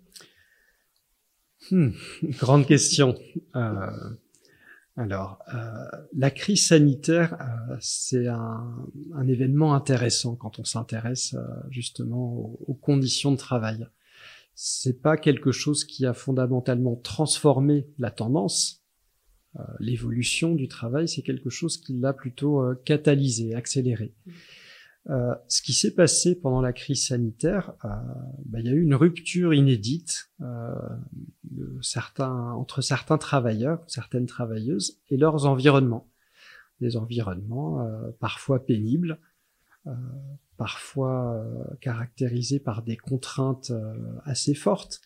Hmm, 1.71 1.91
Grande 2.39 2.67
question. 2.67 3.17
Euh, 3.57 3.91
alors, 4.97 5.39
euh, 5.55 5.59
la 6.17 6.31
crise 6.31 6.67
sanitaire, 6.67 7.35
euh, 7.41 7.77
c'est 7.81 8.27
un, 8.27 8.87
un, 9.15 9.29
événement 9.29 9.75
intéressant 9.75 10.35
quand 10.35 10.59
on 10.59 10.65
s'intéresse 10.65 11.35
euh, 11.35 11.45
justement 11.71 12.33
aux, 12.33 12.59
aux, 12.67 12.75
conditions 12.75 13.31
de 13.31 13.37
travail. 13.37 13.87
C'est 14.55 15.01
pas 15.01 15.17
quelque 15.17 15.53
chose 15.53 15.85
qui 15.85 16.05
a 16.05 16.15
fondamentalement 16.15 16.97
transformé 16.97 17.87
la 17.99 18.11
tendance, 18.11 18.79
euh, 19.57 19.63
l'évolution 19.81 20.55
du 20.55 20.69
travail, 20.69 21.09
c'est 21.09 21.23
quelque 21.23 21.51
chose 21.51 21.79
qui 21.79 21.95
l'a 21.95 22.13
plutôt 22.13 22.63
euh, 22.63 22.75
catalysé, 22.85 23.55
accéléré. 23.55 24.15
Euh, 25.11 25.35
ce 25.49 25.63
qui 25.63 25.73
s'est 25.73 25.95
passé 25.95 26.39
pendant 26.39 26.61
la 26.61 26.75
crise 26.75 27.07
sanitaire, 27.07 27.73
euh, 27.85 27.89
bah, 28.45 28.61
il 28.61 28.67
y 28.67 28.69
a 28.69 28.73
eu 28.73 28.83
une 28.83 28.95
rupture 28.95 29.55
inédite 29.55 30.31
euh, 30.43 30.75
entre 32.11 32.83
certains 32.83 33.19
travailleurs, 33.19 33.83
certaines 33.87 34.27
travailleuses 34.27 35.01
et 35.09 35.17
leurs 35.17 35.47
environnements. 35.47 36.11
Des 36.81 36.97
environnements 36.97 37.85
parfois 38.21 38.65
pénibles, 38.65 39.19
parfois 40.57 41.45
caractérisés 41.81 42.61
par 42.61 42.83
des 42.83 42.97
contraintes 42.97 43.73
assez 44.25 44.55
fortes, 44.55 45.01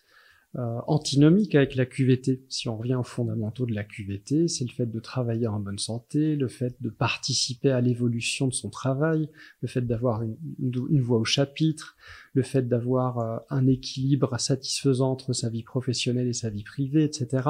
euh, 0.57 0.79
antinomique 0.87 1.55
avec 1.55 1.75
la 1.75 1.87
QVT. 1.87 2.45
Si 2.49 2.69
on 2.69 2.77
revient 2.77 2.95
aux 2.95 3.05
fondamentaux 3.05 3.67
de 3.67 3.75
la 3.75 3.85
QVT, 3.85 4.49
c'est 4.49 4.65
le 4.65 4.71
fait 4.71 4.87
de 4.87 5.01
travailler 5.01 5.47
en 5.47 5.59
bonne 5.61 5.79
santé, 5.79 6.37
le 6.37 6.49
fait 6.49 6.77
de 6.81 6.91
participer 6.91 7.71
à 7.71 7.81
l'évolution 7.81 8.49
de 8.49 8.53
son 8.53 8.69
travail, 8.71 9.29
le 9.61 9.69
fait 9.69 9.83
d'avoir 9.83 10.23
une, 10.23 10.37
une, 10.59 11.01
voix 11.01 11.19
au 11.19 11.25
chapitre, 11.25 11.97
le 12.35 12.43
fait 12.43 12.69
d'avoir 12.69 13.19
euh, 13.19 13.39
un 13.51 13.67
équilibre 13.67 14.39
satisfaisant 14.39 15.11
entre 15.11 15.33
sa 15.33 15.49
vie 15.49 15.63
professionnelle 15.63 16.29
et 16.29 16.35
sa 16.35 16.51
vie 16.51 16.65
privée, 16.65 17.05
etc. 17.05 17.49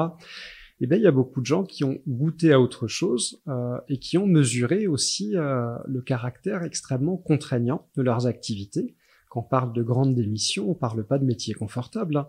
Eh 0.79 0.87
bien, 0.87 0.97
il 0.97 1.03
y 1.03 1.07
a 1.07 1.11
beaucoup 1.11 1.39
de 1.39 1.45
gens 1.45 1.63
qui 1.63 1.83
ont 1.83 1.99
goûté 2.07 2.51
à 2.51 2.59
autre 2.59 2.87
chose 2.87 3.41
euh, 3.47 3.77
et 3.87 3.99
qui 3.99 4.17
ont 4.17 4.27
mesuré 4.27 4.87
aussi 4.87 5.35
euh, 5.35 5.77
le 5.85 6.01
caractère 6.01 6.63
extrêmement 6.63 7.15
contraignant 7.15 7.87
de 7.95 8.01
leurs 8.01 8.27
activités. 8.27 8.95
Quand 9.29 9.41
on 9.41 9.43
parle 9.43 9.73
de 9.73 9.81
grandes 9.81 10.15
démissions, 10.15 10.69
on 10.69 10.73
parle 10.73 11.05
pas 11.05 11.19
de 11.19 11.25
métiers 11.25 11.53
confortables. 11.53 12.17
Hein. 12.17 12.27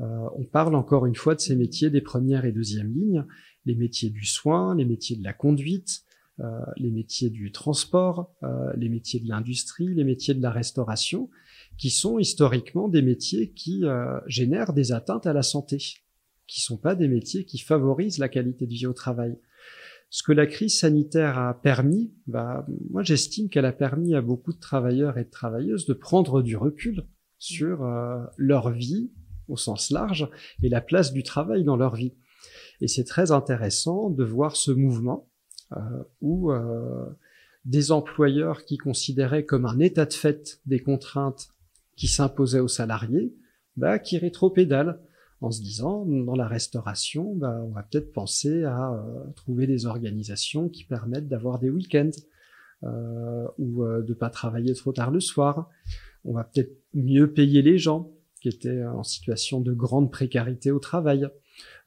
Euh, 0.00 0.28
on 0.36 0.44
parle 0.44 0.74
encore 0.74 1.06
une 1.06 1.14
fois 1.14 1.34
de 1.34 1.40
ces 1.40 1.56
métiers 1.56 1.90
des 1.90 2.00
premières 2.00 2.44
et 2.44 2.52
deuxièmes 2.52 2.92
lignes, 2.92 3.26
les 3.66 3.74
métiers 3.74 4.10
du 4.10 4.24
soin, 4.24 4.74
les 4.74 4.84
métiers 4.84 5.16
de 5.16 5.24
la 5.24 5.32
conduite, 5.32 6.02
euh, 6.40 6.60
les 6.76 6.90
métiers 6.90 7.28
du 7.28 7.52
transport, 7.52 8.34
euh, 8.42 8.72
les 8.76 8.88
métiers 8.88 9.20
de 9.20 9.28
l'industrie, 9.28 9.94
les 9.94 10.04
métiers 10.04 10.34
de 10.34 10.42
la 10.42 10.50
restauration, 10.50 11.28
qui 11.76 11.90
sont 11.90 12.18
historiquement 12.18 12.88
des 12.88 13.02
métiers 13.02 13.52
qui 13.52 13.84
génèrent 14.26 14.72
des 14.72 14.92
atteintes 14.92 15.26
à 15.26 15.32
la 15.32 15.42
santé, 15.42 15.78
qui 16.46 16.60
sont 16.60 16.76
pas 16.76 16.94
des 16.94 17.08
métiers 17.08 17.44
qui 17.44 17.58
favorisent 17.58 18.18
la 18.18 18.28
qualité 18.28 18.66
de 18.66 18.72
vie 18.72 18.86
au 18.86 18.92
travail. 18.92 19.38
Ce 20.10 20.22
que 20.22 20.32
la 20.32 20.46
crise 20.46 20.78
sanitaire 20.78 21.38
a 21.38 21.54
permis, 21.54 22.12
bah, 22.26 22.66
moi 22.90 23.02
j'estime 23.02 23.48
qu'elle 23.48 23.64
a 23.64 23.72
permis 23.72 24.14
à 24.14 24.20
beaucoup 24.20 24.52
de 24.52 24.58
travailleurs 24.58 25.16
et 25.16 25.24
de 25.24 25.30
travailleuses 25.30 25.86
de 25.86 25.94
prendre 25.94 26.42
du 26.42 26.56
recul 26.56 27.06
sur 27.38 27.88
leur 28.36 28.70
vie, 28.70 29.10
au 29.50 29.56
sens 29.56 29.90
large 29.90 30.28
et 30.62 30.68
la 30.68 30.80
place 30.80 31.12
du 31.12 31.22
travail 31.22 31.64
dans 31.64 31.76
leur 31.76 31.94
vie. 31.94 32.14
Et 32.80 32.88
c'est 32.88 33.04
très 33.04 33.32
intéressant 33.32 34.10
de 34.10 34.24
voir 34.24 34.56
ce 34.56 34.70
mouvement 34.70 35.28
euh, 35.72 35.78
où 36.20 36.50
euh, 36.50 37.06
des 37.64 37.92
employeurs 37.92 38.64
qui 38.64 38.78
considéraient 38.78 39.44
comme 39.44 39.66
un 39.66 39.78
état 39.78 40.06
de 40.06 40.14
fait 40.14 40.60
des 40.66 40.80
contraintes 40.80 41.48
qui 41.96 42.08
s'imposaient 42.08 42.60
aux 42.60 42.68
salariés, 42.68 43.34
bah, 43.76 43.98
qui 43.98 44.16
rétropédalent 44.18 44.98
en 45.40 45.50
se 45.50 45.62
disant 45.62 46.04
dans 46.04 46.34
la 46.34 46.46
restauration, 46.46 47.34
bah, 47.34 47.60
on 47.64 47.70
va 47.70 47.82
peut-être 47.82 48.12
penser 48.12 48.64
à 48.64 48.92
euh, 48.92 49.30
trouver 49.36 49.66
des 49.66 49.86
organisations 49.86 50.68
qui 50.68 50.84
permettent 50.84 51.28
d'avoir 51.28 51.58
des 51.58 51.70
week-ends 51.70 52.10
euh, 52.82 53.46
ou 53.58 53.84
euh, 53.84 54.02
de 54.02 54.14
pas 54.14 54.30
travailler 54.30 54.74
trop 54.74 54.92
tard 54.92 55.10
le 55.10 55.20
soir. 55.20 55.68
On 56.24 56.34
va 56.34 56.44
peut-être 56.44 56.76
mieux 56.92 57.32
payer 57.32 57.62
les 57.62 57.78
gens 57.78 58.10
qui 58.40 58.48
étaient 58.48 58.84
en 58.84 59.02
situation 59.02 59.60
de 59.60 59.72
grande 59.72 60.10
précarité 60.10 60.70
au 60.70 60.78
travail. 60.78 61.28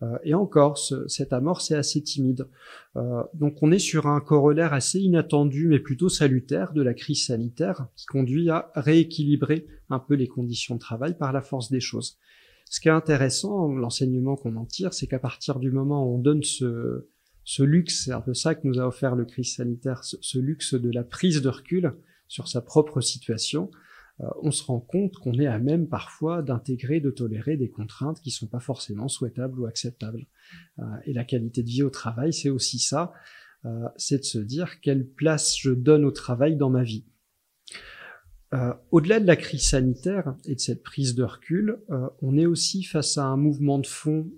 Euh, 0.01 0.17
et 0.23 0.33
encore, 0.33 0.77
ce, 0.77 1.07
cette 1.07 1.33
amorce 1.33 1.71
est 1.71 1.75
assez 1.75 2.01
timide. 2.01 2.47
Euh, 2.95 3.23
donc 3.33 3.57
on 3.61 3.71
est 3.71 3.79
sur 3.79 4.07
un 4.07 4.21
corollaire 4.21 4.73
assez 4.73 4.99
inattendu, 4.99 5.67
mais 5.67 5.79
plutôt 5.79 6.09
salutaire 6.09 6.73
de 6.73 6.81
la 6.81 6.93
crise 6.93 7.25
sanitaire, 7.25 7.87
qui 7.95 8.05
conduit 8.05 8.49
à 8.49 8.71
rééquilibrer 8.75 9.65
un 9.89 9.99
peu 9.99 10.15
les 10.15 10.27
conditions 10.27 10.75
de 10.75 10.79
travail 10.79 11.17
par 11.17 11.33
la 11.33 11.41
force 11.41 11.71
des 11.71 11.79
choses. 11.79 12.17
Ce 12.69 12.79
qui 12.79 12.87
est 12.87 12.91
intéressant, 12.91 13.67
l'enseignement 13.67 14.35
qu'on 14.35 14.55
en 14.55 14.65
tire, 14.65 14.93
c'est 14.93 15.07
qu'à 15.07 15.19
partir 15.19 15.59
du 15.59 15.71
moment 15.71 16.05
où 16.05 16.15
on 16.15 16.19
donne 16.19 16.43
ce, 16.43 17.07
ce 17.43 17.63
luxe, 17.63 18.05
c'est 18.05 18.13
un 18.13 18.21
peu 18.21 18.33
ça 18.33 18.55
que 18.55 18.67
nous 18.67 18.79
a 18.79 18.87
offert 18.87 19.15
le 19.15 19.25
crise 19.25 19.55
sanitaire, 19.55 20.03
ce, 20.03 20.17
ce 20.21 20.39
luxe 20.39 20.73
de 20.73 20.91
la 20.91 21.03
prise 21.03 21.41
de 21.41 21.49
recul 21.49 21.93
sur 22.27 22.47
sa 22.47 22.61
propre 22.61 23.01
situation, 23.01 23.69
on 24.19 24.51
se 24.51 24.63
rend 24.63 24.79
compte 24.79 25.15
qu'on 25.15 25.39
est 25.39 25.47
à 25.47 25.59
même 25.59 25.87
parfois 25.87 26.41
d'intégrer, 26.41 26.99
de 26.99 27.09
tolérer 27.09 27.57
des 27.57 27.69
contraintes 27.69 28.21
qui 28.21 28.31
sont 28.31 28.47
pas 28.47 28.59
forcément 28.59 29.07
souhaitables 29.07 29.59
ou 29.59 29.65
acceptables. 29.65 30.27
Euh, 30.79 30.83
et 31.05 31.13
la 31.13 31.23
qualité 31.23 31.63
de 31.63 31.67
vie 31.67 31.83
au 31.83 31.89
travail, 31.89 32.33
c'est 32.33 32.49
aussi 32.49 32.79
ça, 32.79 33.13
euh, 33.65 33.87
c'est 33.97 34.19
de 34.19 34.23
se 34.23 34.37
dire 34.37 34.79
quelle 34.81 35.07
place 35.07 35.57
je 35.57 35.71
donne 35.71 36.05
au 36.05 36.11
travail 36.11 36.55
dans 36.55 36.69
ma 36.69 36.83
vie. 36.83 37.05
Au-delà 38.91 39.19
de 39.19 39.25
la 39.25 39.35
crise 39.35 39.63
sanitaire 39.63 40.35
et 40.45 40.53
de 40.53 40.59
cette 40.59 40.83
prise 40.83 41.15
de 41.15 41.23
recul, 41.23 41.79
on 42.21 42.37
est 42.37 42.45
aussi 42.45 42.83
face 42.83 43.17
à 43.17 43.25
un 43.25 43.35
mouvement 43.35 43.79
de 43.79 43.87
fond 43.87 44.31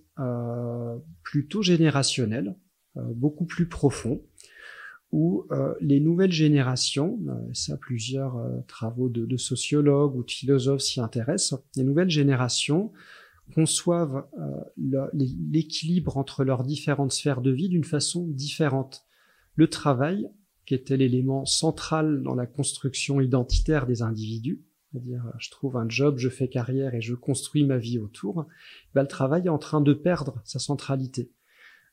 plutôt 1.21 1.61
générationnel, 1.61 2.55
beaucoup 2.95 3.43
plus 3.43 3.67
profond, 3.67 4.23
où 5.15 5.47
euh, 5.51 5.73
les 5.79 6.01
nouvelles 6.01 6.33
générations, 6.33 7.17
euh, 7.29 7.53
ça 7.53 7.77
plusieurs 7.77 8.35
euh, 8.35 8.59
travaux 8.67 9.07
de, 9.07 9.37
sociologues 9.37 10.13
ou 10.13 10.25
de 10.25 10.29
philosophes 10.29 10.81
s'y 10.81 10.99
intéressent, 10.99 11.57
les 11.77 11.85
nouvelles 11.85 12.09
générations 12.09 12.91
conçoivent 13.53 14.25
l'équilibre 15.13 16.17
entre 16.17 16.43
leurs 16.43 16.63
différentes 16.63 17.13
sphères 17.13 17.41
de 17.41 17.51
vie 17.51 17.69
d'une 17.69 17.85
façon 17.85 18.27
différente. 18.27 19.05
Le 19.53 19.69
travail, 19.69 20.27
qui 20.65 20.73
était 20.73 20.97
l'élément 20.97 21.45
central 21.45 22.21
dans 22.23 22.35
la 22.35 22.47
construction 22.47 23.21
identitaire 23.21 23.85
des 23.85 24.01
individus, 24.01 24.65
c'est-à-dire 24.91 25.31
je 25.37 25.49
trouve 25.51 25.77
un 25.77 25.87
job, 25.87 26.17
je 26.17 26.27
fais 26.27 26.49
carrière 26.49 26.93
et 26.93 27.01
je 27.01 27.13
construis 27.13 27.63
ma 27.63 27.77
vie 27.77 27.99
autour, 27.99 28.47
ben, 28.95 29.03
le 29.03 29.07
travail 29.07 29.45
est 29.45 29.49
en 29.49 29.59
train 29.59 29.79
de 29.79 29.93
perdre 29.93 30.41
sa 30.43 30.59
centralité. 30.59 31.31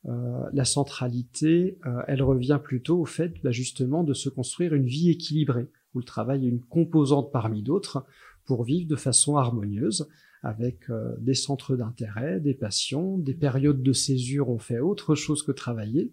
Euh, 0.08 0.48
la 0.52 0.64
centralité, 0.64 1.78
euh, 1.86 2.02
elle 2.08 2.22
revient 2.22 2.58
plutôt 2.62 3.00
au 3.00 3.04
fait 3.04 3.34
bah, 3.42 3.52
justement 3.52 4.02
de 4.02 4.14
se 4.14 4.28
construire 4.28 4.74
une 4.74 4.86
vie 4.86 5.10
équilibrée, 5.10 5.68
où 5.94 5.98
le 5.98 6.04
travail 6.04 6.44
est 6.44 6.48
une 6.48 6.60
composante 6.62 7.30
parmi 7.30 7.62
d'autres 7.62 8.04
pour 8.44 8.64
vivre 8.64 8.88
de 8.88 8.96
façon 8.96 9.36
harmonieuse, 9.36 10.08
avec 10.42 10.90
euh, 10.90 11.14
des 11.20 11.34
centres 11.34 11.76
d'intérêt, 11.76 12.40
des 12.40 12.54
passions, 12.54 13.16
des 13.16 13.34
périodes 13.34 13.82
de 13.82 13.92
césure, 13.92 14.48
on 14.48 14.58
fait 14.58 14.80
autre 14.80 15.14
chose 15.14 15.42
que 15.42 15.52
travailler. 15.52 16.12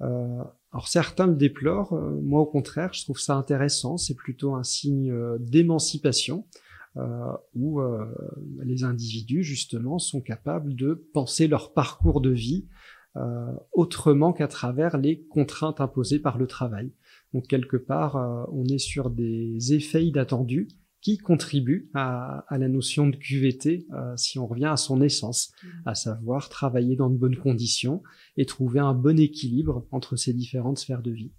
alors 0.00 0.88
certains 0.88 1.26
le 1.26 1.36
déplorent, 1.36 1.92
moi 2.22 2.40
au 2.40 2.46
contraire, 2.46 2.94
je 2.94 3.04
trouve 3.04 3.18
ça 3.18 3.34
intéressant, 3.34 3.98
c'est 3.98 4.14
plutôt 4.14 4.54
un 4.54 4.62
signe 4.62 5.12
d'émancipation. 5.38 6.46
où 7.54 7.82
les 8.62 8.82
individus 8.82 9.42
justement 9.42 9.98
sont 9.98 10.22
capables 10.22 10.74
de 10.74 10.94
penser 11.12 11.48
leur 11.48 11.74
parcours 11.74 12.22
de 12.22 12.30
vie 12.30 12.64
euh, 13.16 13.52
autrement 13.72 14.32
qu'à 14.32 14.46
travers 14.46 14.96
les 14.96 15.24
contraintes 15.26 15.80
imposées 15.80 16.20
par 16.20 16.38
le 16.38 16.46
travail. 16.46 16.92
Donc 17.34 17.48
quelque 17.48 17.76
part, 17.76 18.16
euh, 18.16 18.44
on 18.52 18.64
est 18.66 18.78
sur 18.78 19.10
des 19.10 19.74
effets 19.74 20.04
inattendus 20.06 20.68
qui 21.00 21.18
contribuent 21.18 21.90
à, 21.94 22.44
à 22.48 22.58
la 22.58 22.68
notion 22.68 23.08
de 23.08 23.16
QVT 23.16 23.86
euh, 23.92 24.16
si 24.16 24.38
on 24.38 24.46
revient 24.46 24.66
à 24.66 24.76
son 24.76 25.00
essence, 25.00 25.52
mmh. 25.62 25.68
à 25.86 25.94
savoir 25.94 26.48
travailler 26.50 26.94
dans 26.94 27.08
de 27.08 27.16
bonnes 27.16 27.36
conditions 27.36 28.02
et 28.36 28.46
trouver 28.46 28.80
un 28.80 28.94
bon 28.94 29.18
équilibre 29.18 29.86
entre 29.90 30.16
ces 30.16 30.32
différentes 30.32 30.78
sphères 30.78 31.02
de 31.02 31.10
vie. 31.10 31.32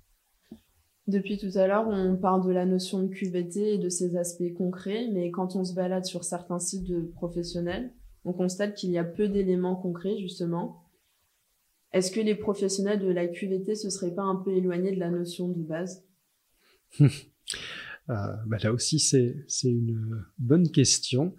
Depuis 1.08 1.38
tout 1.38 1.58
à 1.58 1.68
l'heure, 1.68 1.88
on 1.88 2.16
parle 2.16 2.46
de 2.46 2.51
la 2.51 2.66
notion 2.66 3.01
de 3.04 3.08
QVT 3.08 3.75
et 3.75 3.78
de 3.78 3.90
ses 3.90 4.18
aspects 4.18 4.54
concrets, 4.58 5.10
mais 5.12 5.32
quand 5.32 5.56
on 5.56 5.63
se 5.63 5.74
balade 5.74 6.06
sur 6.06 6.24
certains 6.24 6.60
sites 6.60 6.88
de 6.88 7.01
professionnels, 7.16 7.94
on 8.24 8.34
constate 8.34 8.75
qu'il 8.75 8.92
y 8.92 8.98
a 8.98 9.04
peu 9.04 9.28
d'éléments 9.28 9.75
concrets 9.75 10.18
justement. 10.20 10.80
Est-ce 11.93 12.12
que 12.12 12.21
les 12.21 12.36
professionnels 12.36 13.00
de 13.00 13.12
la 13.12 13.27
QVT 13.27 13.75
se 13.75 13.89
seraient 13.89 14.15
pas 14.15 14.24
un 14.24 14.36
peu 14.36 14.55
éloignés 14.55 14.91
de 14.91 15.00
la 15.00 15.10
notion 15.10 15.50
de 15.50 15.62
base? 15.62 16.05
Bah 18.07 18.57
Là 18.62 18.74
aussi, 18.74 19.00
c'est 19.00 19.45
une 19.63 20.25
bonne 20.38 20.69
question. 20.69 21.36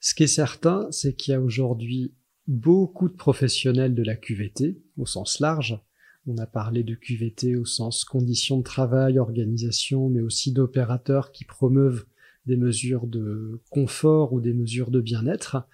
Ce 0.00 0.14
qui 0.14 0.24
est 0.24 0.26
certain, 0.26 0.90
c'est 0.90 1.14
qu'il 1.14 1.32
y 1.32 1.34
a 1.34 1.40
aujourd'hui 1.40 2.12
beaucoup 2.48 3.08
de 3.08 3.14
professionnels 3.14 3.94
de 3.94 4.02
la 4.02 4.16
QVT 4.16 4.80
au 4.96 5.06
sens 5.06 5.38
large. 5.38 5.78
On 6.26 6.36
a 6.38 6.46
parlé 6.46 6.82
de 6.82 6.94
QVT 6.94 7.56
au 7.56 7.64
sens 7.64 8.04
conditions 8.04 8.58
de 8.58 8.62
travail, 8.62 9.18
organisation, 9.18 10.08
mais 10.08 10.20
aussi 10.20 10.52
d'opérateurs 10.52 11.30
qui 11.30 11.44
promeuvent 11.44 12.04
des 12.46 12.56
mesures 12.56 13.06
de 13.06 13.60
confort 13.70 14.32
ou 14.32 14.40
des 14.40 14.54
mesures 14.54 14.90
de 14.90 15.00
bien-être. 15.00 15.68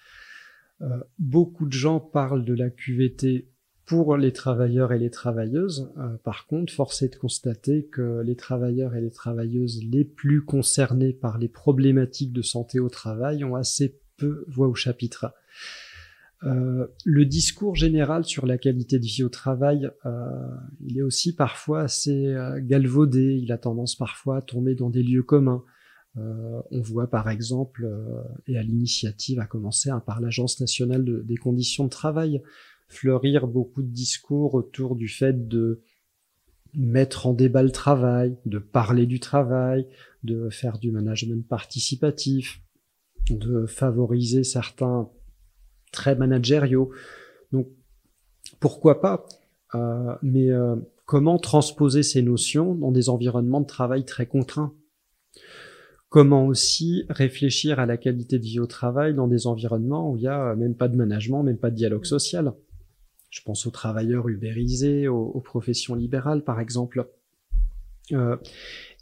Euh, 0.80 1.00
beaucoup 1.18 1.66
de 1.66 1.72
gens 1.72 2.00
parlent 2.00 2.44
de 2.44 2.54
la 2.54 2.70
QVT 2.70 3.48
pour 3.86 4.16
les 4.16 4.32
travailleurs 4.32 4.92
et 4.92 4.98
les 4.98 5.10
travailleuses. 5.10 5.92
Euh, 5.98 6.16
par 6.22 6.46
contre, 6.46 6.72
force 6.72 7.02
est 7.02 7.14
de 7.14 7.16
constater 7.16 7.84
que 7.86 8.22
les 8.22 8.36
travailleurs 8.36 8.94
et 8.94 9.00
les 9.00 9.10
travailleuses 9.10 9.82
les 9.84 10.04
plus 10.04 10.44
concernés 10.44 11.12
par 11.12 11.38
les 11.38 11.48
problématiques 11.48 12.32
de 12.32 12.42
santé 12.42 12.80
au 12.80 12.88
travail 12.88 13.44
ont 13.44 13.56
assez 13.56 14.00
peu 14.16 14.44
voix 14.48 14.68
au 14.68 14.74
chapitre. 14.74 15.34
Euh, 16.44 16.86
le 17.04 17.24
discours 17.24 17.74
général 17.74 18.24
sur 18.24 18.46
la 18.46 18.58
qualité 18.58 18.98
de 18.98 19.04
vie 19.04 19.22
au 19.22 19.28
travail, 19.28 19.90
euh, 20.06 20.28
il 20.86 20.98
est 20.98 21.02
aussi 21.02 21.34
parfois 21.34 21.82
assez 21.82 22.34
galvaudé. 22.58 23.38
Il 23.42 23.52
a 23.52 23.58
tendance 23.58 23.96
parfois 23.96 24.38
à 24.38 24.42
tomber 24.42 24.74
dans 24.74 24.90
des 24.90 25.02
lieux 25.02 25.22
communs. 25.22 25.64
on 26.16 26.80
voit 26.80 27.08
par 27.08 27.28
exemple, 27.28 27.88
et 28.46 28.56
à 28.56 28.62
l'initiative 28.62 29.40
à 29.40 29.46
commencer 29.46 29.90
par 30.06 30.20
l'Agence 30.20 30.60
nationale 30.60 31.04
des 31.24 31.36
conditions 31.36 31.84
de 31.84 31.90
travail, 31.90 32.40
fleurir 32.88 33.46
beaucoup 33.46 33.82
de 33.82 33.88
discours 33.88 34.54
autour 34.54 34.96
du 34.96 35.08
fait 35.08 35.48
de 35.48 35.82
mettre 36.74 37.26
en 37.26 37.32
débat 37.32 37.62
le 37.62 37.70
travail, 37.70 38.36
de 38.46 38.58
parler 38.58 39.06
du 39.06 39.20
travail, 39.20 39.86
de 40.22 40.48
faire 40.50 40.78
du 40.78 40.90
management 40.90 41.46
participatif, 41.46 42.60
de 43.30 43.66
favoriser 43.66 44.44
certains 44.44 45.08
très 45.92 46.16
managériaux. 46.16 46.90
Donc 47.52 47.68
pourquoi 48.60 49.00
pas? 49.00 49.26
Euh, 49.74 50.14
Mais 50.22 50.50
euh, 50.50 50.76
comment 51.06 51.38
transposer 51.38 52.02
ces 52.02 52.22
notions 52.22 52.74
dans 52.74 52.92
des 52.92 53.08
environnements 53.08 53.60
de 53.60 53.66
travail 53.66 54.04
très 54.04 54.26
contraints? 54.26 54.74
Comment 56.08 56.46
aussi 56.46 57.04
réfléchir 57.08 57.80
à 57.80 57.86
la 57.86 57.96
qualité 57.96 58.38
de 58.38 58.44
vie 58.44 58.60
au 58.60 58.66
travail 58.66 59.14
dans 59.14 59.26
des 59.26 59.46
environnements 59.46 60.12
où 60.12 60.16
il 60.16 60.20
n'y 60.20 60.28
a 60.28 60.54
même 60.54 60.76
pas 60.76 60.88
de 60.88 60.96
management, 60.96 61.42
même 61.42 61.58
pas 61.58 61.70
de 61.70 61.76
dialogue 61.76 62.04
social? 62.04 62.52
Je 63.34 63.42
pense 63.42 63.66
aux 63.66 63.70
travailleurs 63.70 64.28
ubérisés, 64.28 65.08
aux, 65.08 65.40
professions 65.40 65.96
libérales 65.96 66.44
par 66.44 66.60
exemple. 66.60 67.10
Euh, 68.12 68.36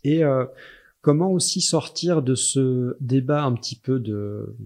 et 0.05 0.23
comment 1.03 1.31
aussi 1.33 1.61
sortir 1.61 2.23
de 2.23 2.35
ce 2.35 2.97
débat 3.01 3.43
un 3.45 3.53
petit 3.53 3.77
peu 3.77 4.01
de 4.01 4.57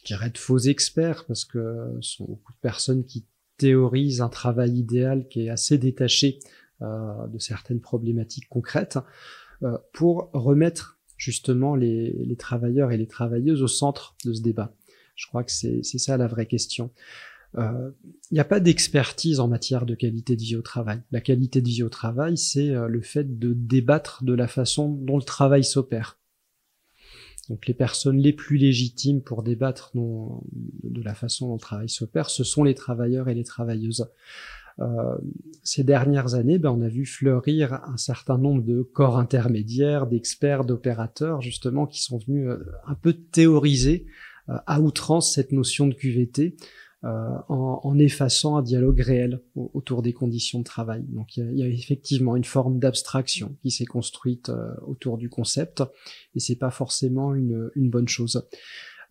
je 0.00 0.04
dirais 0.04 0.30
de 0.30 0.38
faux 0.38 0.58
experts, 0.58 1.24
parce 1.26 1.44
que 1.44 1.98
ce 2.00 2.16
sont 2.16 2.24
beaucoup 2.24 2.52
de 2.52 2.58
personnes 2.58 3.04
qui 3.04 3.26
théorisent 3.58 4.22
un 4.22 4.28
travail 4.28 4.78
idéal 4.78 5.28
qui 5.28 5.46
est 5.46 5.50
assez 5.50 5.76
détaché 5.76 6.38
euh, 6.80 7.26
de 7.26 7.38
certaines 7.38 7.80
problématiques 7.80 8.48
concrètes, 8.48 8.98
euh, 9.62 9.76
pour 9.92 10.30
remettre 10.32 10.98
justement 11.18 11.76
les, 11.76 12.12
les, 12.12 12.36
travailleurs 12.36 12.92
et 12.92 12.96
les 12.96 13.06
travailleuses 13.06 13.62
au 13.62 13.68
centre 13.68 14.16
de 14.24 14.32
ce 14.32 14.40
débat. 14.40 14.74
Je 15.14 15.26
crois 15.26 15.44
que 15.44 15.52
c'est 15.52 15.82
ça 15.82 16.16
la 16.16 16.26
vraie 16.26 16.46
question. 16.46 16.90
Il 17.54 17.60
euh, 17.60 17.90
n'y 18.30 18.38
a 18.38 18.44
pas 18.44 18.60
d'expertise 18.60 19.40
en 19.40 19.48
matière 19.48 19.86
de 19.86 19.94
qualité 19.94 20.36
de 20.36 20.42
vie 20.42 20.56
au 20.56 20.62
travail. 20.62 21.02
La 21.10 21.20
qualité 21.20 21.60
de 21.60 21.68
vie 21.68 21.82
au 21.82 21.88
travail, 21.88 22.38
c'est 22.38 22.70
euh, 22.70 22.86
le 22.86 23.00
fait 23.00 23.38
de 23.38 23.52
débattre 23.52 24.22
de 24.22 24.34
la 24.34 24.46
façon 24.46 24.88
dont 24.88 25.16
le 25.16 25.24
travail 25.24 25.64
s'opère. 25.64 26.18
Donc 27.48 27.66
les 27.66 27.74
personnes 27.74 28.18
les 28.18 28.32
plus 28.32 28.56
légitimes 28.56 29.22
pour 29.22 29.42
débattre 29.42 29.90
de 29.94 31.02
la 31.02 31.14
façon 31.14 31.48
dont 31.48 31.54
le 31.54 31.60
travail 31.60 31.88
s'opère, 31.88 32.30
ce 32.30 32.44
sont 32.44 32.62
les 32.62 32.76
travailleurs 32.76 33.28
et 33.28 33.34
les 33.34 33.42
travailleuses. 33.42 34.06
Euh, 34.78 35.16
ces 35.62 35.84
dernières 35.84 36.34
années, 36.34 36.58
ben, 36.58 36.70
on 36.70 36.80
a 36.80 36.88
vu 36.88 37.04
fleurir 37.04 37.80
un 37.84 37.96
certain 37.96 38.38
nombre 38.38 38.62
de 38.62 38.82
corps 38.82 39.18
intermédiaires, 39.18 40.06
d'experts, 40.06 40.64
d'opérateurs, 40.64 41.40
justement, 41.42 41.86
qui 41.86 42.02
sont 42.02 42.18
venus 42.18 42.48
euh, 42.48 42.64
un 42.86 42.94
peu 42.94 43.12
théoriser 43.12 44.06
euh, 44.48 44.54
à 44.66 44.80
outrance 44.80 45.34
cette 45.34 45.52
notion 45.52 45.86
de 45.86 45.94
QVT, 45.94 46.56
en, 47.02 47.80
en, 47.82 47.98
effaçant 47.98 48.56
un 48.56 48.62
dialogue 48.62 49.00
réel 49.00 49.40
autour 49.54 50.02
des 50.02 50.12
conditions 50.12 50.58
de 50.58 50.64
travail. 50.64 51.02
Donc 51.08 51.36
il 51.36 51.58
y, 51.58 51.62
a, 51.62 51.66
effectivement 51.66 52.36
une 52.36 52.44
forme 52.44 52.78
d'abstraction 52.78 53.56
qui 53.62 53.70
s'est 53.70 53.86
construite 53.86 54.50
euh, 54.50 54.74
autour 54.86 55.16
du 55.16 55.30
concept, 55.30 55.82
et 56.34 56.40
c'est 56.40 56.56
pas 56.56 56.70
forcément 56.70 57.34
une, 57.34 57.70
bonne 57.76 58.08
chose. 58.08 58.46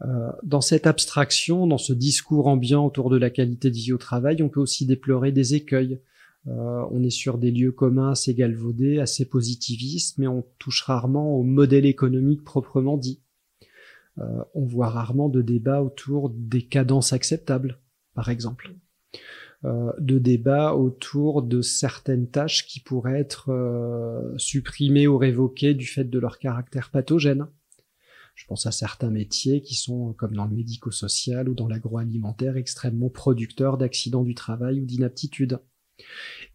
Euh, 0.02 0.32
dans 0.43 0.62
cette 0.62 0.86
abstraction, 0.86 1.65
dans 1.65 1.80
ce 1.80 1.93
discours 1.93 2.47
ambiant 2.47 2.86
autour 2.86 3.10
de 3.10 3.17
la 3.17 3.32
qualité 3.32 3.69
de 3.69 3.75
vie 3.75 3.91
au 3.91 3.97
travail, 3.97 4.43
on 4.43 4.49
peut 4.49 4.62
aussi 4.62 4.86
déplorer 4.86 5.32
des 5.32 5.56
écueils. 5.56 5.99
Euh, 6.47 6.86
on 6.91 7.04
est 7.04 7.10
sur 7.10 7.38
des 7.38 7.52
lieux 7.52 7.71
communs 7.71 8.12
assez 8.12 8.34
galvaudés, 8.34 8.99
assez 8.99 9.25
positivistes, 9.25 10.17
mais 10.19 10.28
on 10.28 10.45
touche 10.58 10.84
rarement 10.84 11.36
au 11.36 11.43
modèle 11.43 11.86
économique 11.86 12.43
proprement 12.43 12.97
dit. 12.97 13.19
Euh, 14.20 14.44
on 14.54 14.66
voit 14.66 14.90
rarement 14.90 15.30
de 15.30 15.42
débats 15.42 15.82
autour 15.82 16.30
des 16.30 16.64
cadences 16.64 17.14
acceptables, 17.14 17.80
par 18.16 18.30
exemple. 18.30 18.74
Euh, 19.66 19.92
de 20.00 20.20
débats 20.20 20.74
autour 20.74 21.42
de 21.42 21.62
certaines 21.62 22.30
tâches 22.30 22.66
qui 22.66 22.80
pourraient 22.80 23.20
être 23.20 23.52
euh, 23.52 24.38
supprimées 24.38 25.08
ou 25.08 25.18
révoquées 25.18 25.74
du 25.74 25.86
fait 25.86 26.06
de 26.06 26.20
leur 26.20 26.40
caractère 26.40 26.92
pathogène. 26.92 27.48
Je 28.36 28.46
pense 28.46 28.66
à 28.66 28.72
certains 28.72 29.10
métiers 29.10 29.62
qui 29.62 29.76
sont, 29.76 30.14
comme 30.14 30.34
dans 30.34 30.46
le 30.46 30.56
médico-social 30.56 31.50
ou 31.50 31.56
dans 31.56 31.68
l'agroalimentaire, 31.68 32.56
extrêmement 32.56 33.10
producteurs 33.10 33.78
d'accidents 33.78 34.24
du 34.24 34.34
travail 34.34 34.80
ou 34.80 34.86
d'inaptitude. 34.86 35.60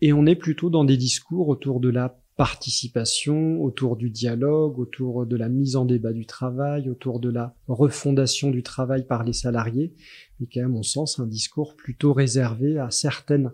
Et 0.00 0.14
on 0.14 0.24
est 0.24 0.34
plutôt 0.36 0.70
dans 0.70 0.84
des 0.84 0.96
discours 0.96 1.48
autour 1.48 1.80
de 1.80 1.90
la 1.90 2.23
participation, 2.36 3.62
autour 3.62 3.96
du 3.96 4.10
dialogue, 4.10 4.78
autour 4.78 5.26
de 5.26 5.36
la 5.36 5.48
mise 5.48 5.76
en 5.76 5.84
débat 5.84 6.12
du 6.12 6.26
travail, 6.26 6.88
autour 6.88 7.20
de 7.20 7.30
la 7.30 7.54
refondation 7.68 8.50
du 8.50 8.62
travail 8.62 9.06
par 9.06 9.22
les 9.22 9.32
salariés, 9.32 9.94
mais 10.38 10.46
qui 10.46 10.58
est 10.58 10.62
à 10.62 10.68
mon 10.68 10.82
sens 10.82 11.20
un 11.20 11.26
discours 11.26 11.76
plutôt 11.76 12.12
réservé 12.12 12.78
à 12.78 12.90
certaines 12.90 13.52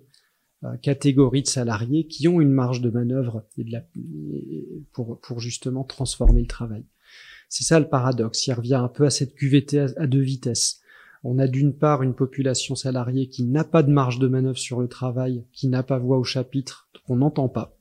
euh, 0.65 0.77
catégories 0.79 1.43
de 1.43 1.49
salariés 1.49 2.07
qui 2.07 2.27
ont 2.29 2.41
une 2.41 2.53
marge 2.53 2.81
de 2.81 2.91
manœuvre 2.91 3.45
et 3.59 3.65
de 3.65 3.73
la, 3.73 3.83
pour, 4.93 5.21
pour 5.21 5.41
justement 5.41 5.85
transformer 5.85 6.41
le 6.41 6.47
travail. 6.47 6.85
C'est 7.51 7.65
ça 7.65 7.81
le 7.81 7.89
paradoxe, 7.89 8.47
il 8.47 8.53
revient 8.53 8.75
un 8.75 8.89
peu 8.89 9.05
à 9.05 9.11
cette 9.11 9.35
QVT 9.35 9.79
à 9.97 10.07
deux 10.07 10.21
vitesses. 10.21 10.81
On 11.23 11.39
a 11.39 11.49
d'une 11.49 11.77
part 11.77 12.03
une 12.03 12.15
population 12.15 12.75
salariée 12.75 13.29
qui 13.29 13.45
n'a 13.45 13.65
pas 13.65 13.83
de 13.83 13.91
marge 13.91 14.19
de 14.19 14.29
manœuvre 14.29 14.57
sur 14.57 14.81
le 14.81 14.89
travail, 14.89 15.45
qui 15.53 15.69
n'a 15.69 15.83
pas 15.83 15.99
voix 15.99 16.17
au 16.17 16.25
chapitre, 16.25 16.89
qu'on 17.07 17.17
n'entend 17.17 17.49
pas, 17.49 17.80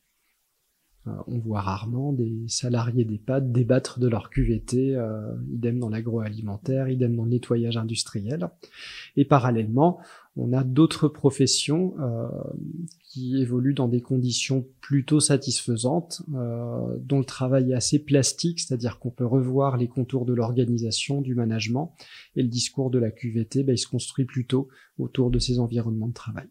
on 1.27 1.37
voit 1.39 1.61
rarement 1.61 2.13
des 2.13 2.45
salariés 2.47 3.05
d'EHPAD 3.05 3.51
débattre 3.51 3.99
de 3.99 4.07
leur 4.07 4.29
QVT, 4.29 4.95
euh, 4.95 5.35
idem 5.51 5.79
dans 5.79 5.89
l'agroalimentaire, 5.89 6.89
idem 6.89 7.15
dans 7.15 7.23
le 7.23 7.31
nettoyage 7.31 7.77
industriel. 7.77 8.49
Et 9.15 9.25
parallèlement, 9.25 9.99
on 10.35 10.53
a 10.53 10.63
d'autres 10.63 11.07
professions 11.07 11.95
euh, 11.99 12.27
qui 13.03 13.41
évoluent 13.41 13.73
dans 13.73 13.87
des 13.87 14.01
conditions 14.01 14.65
plutôt 14.81 15.19
satisfaisantes, 15.19 16.21
dont 16.29 17.19
le 17.19 17.25
travail 17.25 17.71
est 17.71 17.75
assez 17.75 17.99
plastique, 17.99 18.59
c'est-à-dire 18.59 18.99
qu'on 18.99 19.09
peut 19.09 19.25
revoir 19.25 19.77
les 19.77 19.87
contours 19.87 20.25
de 20.25 20.33
l'organisation, 20.33 21.21
du 21.21 21.35
management, 21.35 21.93
et 22.35 22.43
le 22.43 22.47
discours 22.47 22.91
de 22.91 22.99
la 22.99 23.11
QVT, 23.11 23.63
ben, 23.63 23.73
il 23.73 23.79
se 23.79 23.87
construit 23.87 24.25
plutôt 24.25 24.67
autour 24.99 25.31
de 25.31 25.39
ces 25.39 25.59
environnements 25.59 26.07
de 26.07 26.13
travail. 26.13 26.47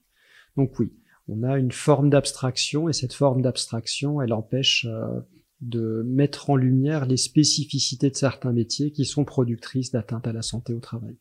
Donc 0.57 0.79
oui, 0.81 0.93
on 1.29 1.43
a 1.43 1.59
une 1.59 1.73
forme 1.73 2.09
d'abstraction 2.09 2.89
et 2.89 2.93
cette 2.93 3.13
forme 3.13 3.43
d'abstraction, 3.43 4.23
elle 4.23 4.33
empêche 4.33 4.87
euh, 4.89 5.21
de 5.61 6.03
mettre 6.07 6.51
en 6.51 6.57
lumière 6.57 7.05
les 7.05 7.17
spécificités 7.17 8.11
de 8.11 8.17
certains 8.17 8.53
métiers 8.53 8.93
qui 8.93 9.05
sont 9.05 9.25
productrices 9.25 9.91
d'atteintes 9.91 10.27
à 10.27 10.33
la 10.33 10.43
santé 10.43 10.73
au 10.73 10.81
travail. 10.81 11.17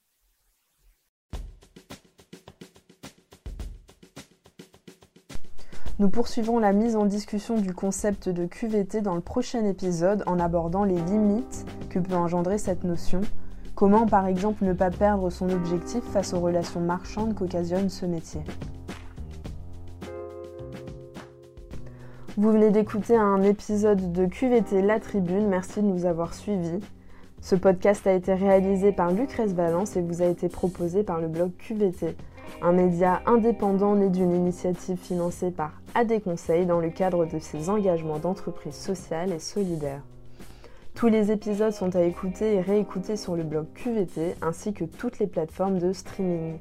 Nous 6.00 6.10
poursuivons 6.10 6.60
la 6.60 6.74
mise 6.74 6.96
en 6.96 7.08
discussion 7.08 7.60
du 7.60 7.74
concept 7.74 8.30
de 8.30 8.46
QVT 8.46 9.02
dans 9.02 9.16
le 9.16 9.22
prochain 9.22 9.66
épisode 9.66 10.24
en 10.28 10.40
abordant 10.40 10.84
les 10.84 11.02
limites 11.02 11.66
que 11.90 11.98
peut 11.98 12.14
engendrer 12.14 12.60
cette 12.60 12.84
notion, 12.84 13.22
comment 13.74 14.06
par 14.06 14.28
exemple 14.28 14.64
ne 14.64 14.74
pas 14.74 14.92
perdre 14.92 15.32
son 15.32 15.50
objectif 15.50 16.04
face 16.04 16.34
aux 16.34 16.40
relations 16.40 16.82
marchandes 16.82 17.34
qu'occasionne 17.34 17.90
ce 17.90 18.06
métier. 18.06 18.42
Vous 22.40 22.52
venez 22.52 22.70
d'écouter 22.70 23.16
un 23.16 23.42
épisode 23.42 24.14
de 24.14 24.28
QVT 24.28 24.84
La 24.84 25.00
Tribune, 25.00 25.48
merci 25.48 25.82
de 25.82 25.88
nous 25.88 26.06
avoir 26.06 26.36
suivis. 26.36 26.82
Ce 27.42 27.56
podcast 27.56 28.06
a 28.06 28.14
été 28.14 28.32
réalisé 28.36 28.92
par 28.92 29.12
Lucrèce 29.12 29.54
Valence 29.54 29.96
et 29.96 30.02
vous 30.02 30.22
a 30.22 30.28
été 30.28 30.48
proposé 30.48 31.02
par 31.02 31.20
le 31.20 31.30
blog 31.30 31.50
QVT, 31.58 32.16
un 32.62 32.74
média 32.74 33.24
indépendant 33.26 33.96
né 33.96 34.10
d'une 34.10 34.36
initiative 34.36 35.00
financée 35.00 35.50
par 35.50 35.82
AD 35.96 36.22
Conseil 36.22 36.68
dans 36.68 36.80
le 36.80 36.92
cadre 36.92 37.26
de 37.26 37.40
ses 37.40 37.72
engagements 37.72 38.20
d'entreprise 38.20 38.76
sociale 38.76 39.32
et 39.32 39.40
solidaire. 39.40 40.04
Tous 40.94 41.08
les 41.08 41.32
épisodes 41.32 41.74
sont 41.74 41.96
à 41.96 42.04
écouter 42.04 42.54
et 42.54 42.62
réécouter 42.62 43.18
sur 43.18 43.36
le 43.36 43.42
blog 43.42 43.66
QVT 43.74 44.36
ainsi 44.44 44.74
que 44.74 44.86
toutes 44.86 45.18
les 45.18 45.26
plateformes 45.26 45.80
de 45.80 45.92
streaming. 45.92 46.60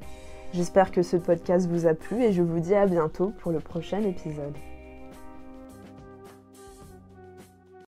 J'espère 0.55 0.89
que 0.89 1.03
ce 1.03 1.17
podcast 1.17 1.69
vous 1.69 1.85
a 1.85 1.93
plu 1.93 2.23
et 2.23 2.33
je 2.33 2.41
vous 2.41 2.61
dis 2.61 2.73
à 2.73 2.87
bientôt 2.87 3.31
pour 3.43 3.51
le 3.51 3.59
prochain 3.59 4.01
épisode. 4.01 4.55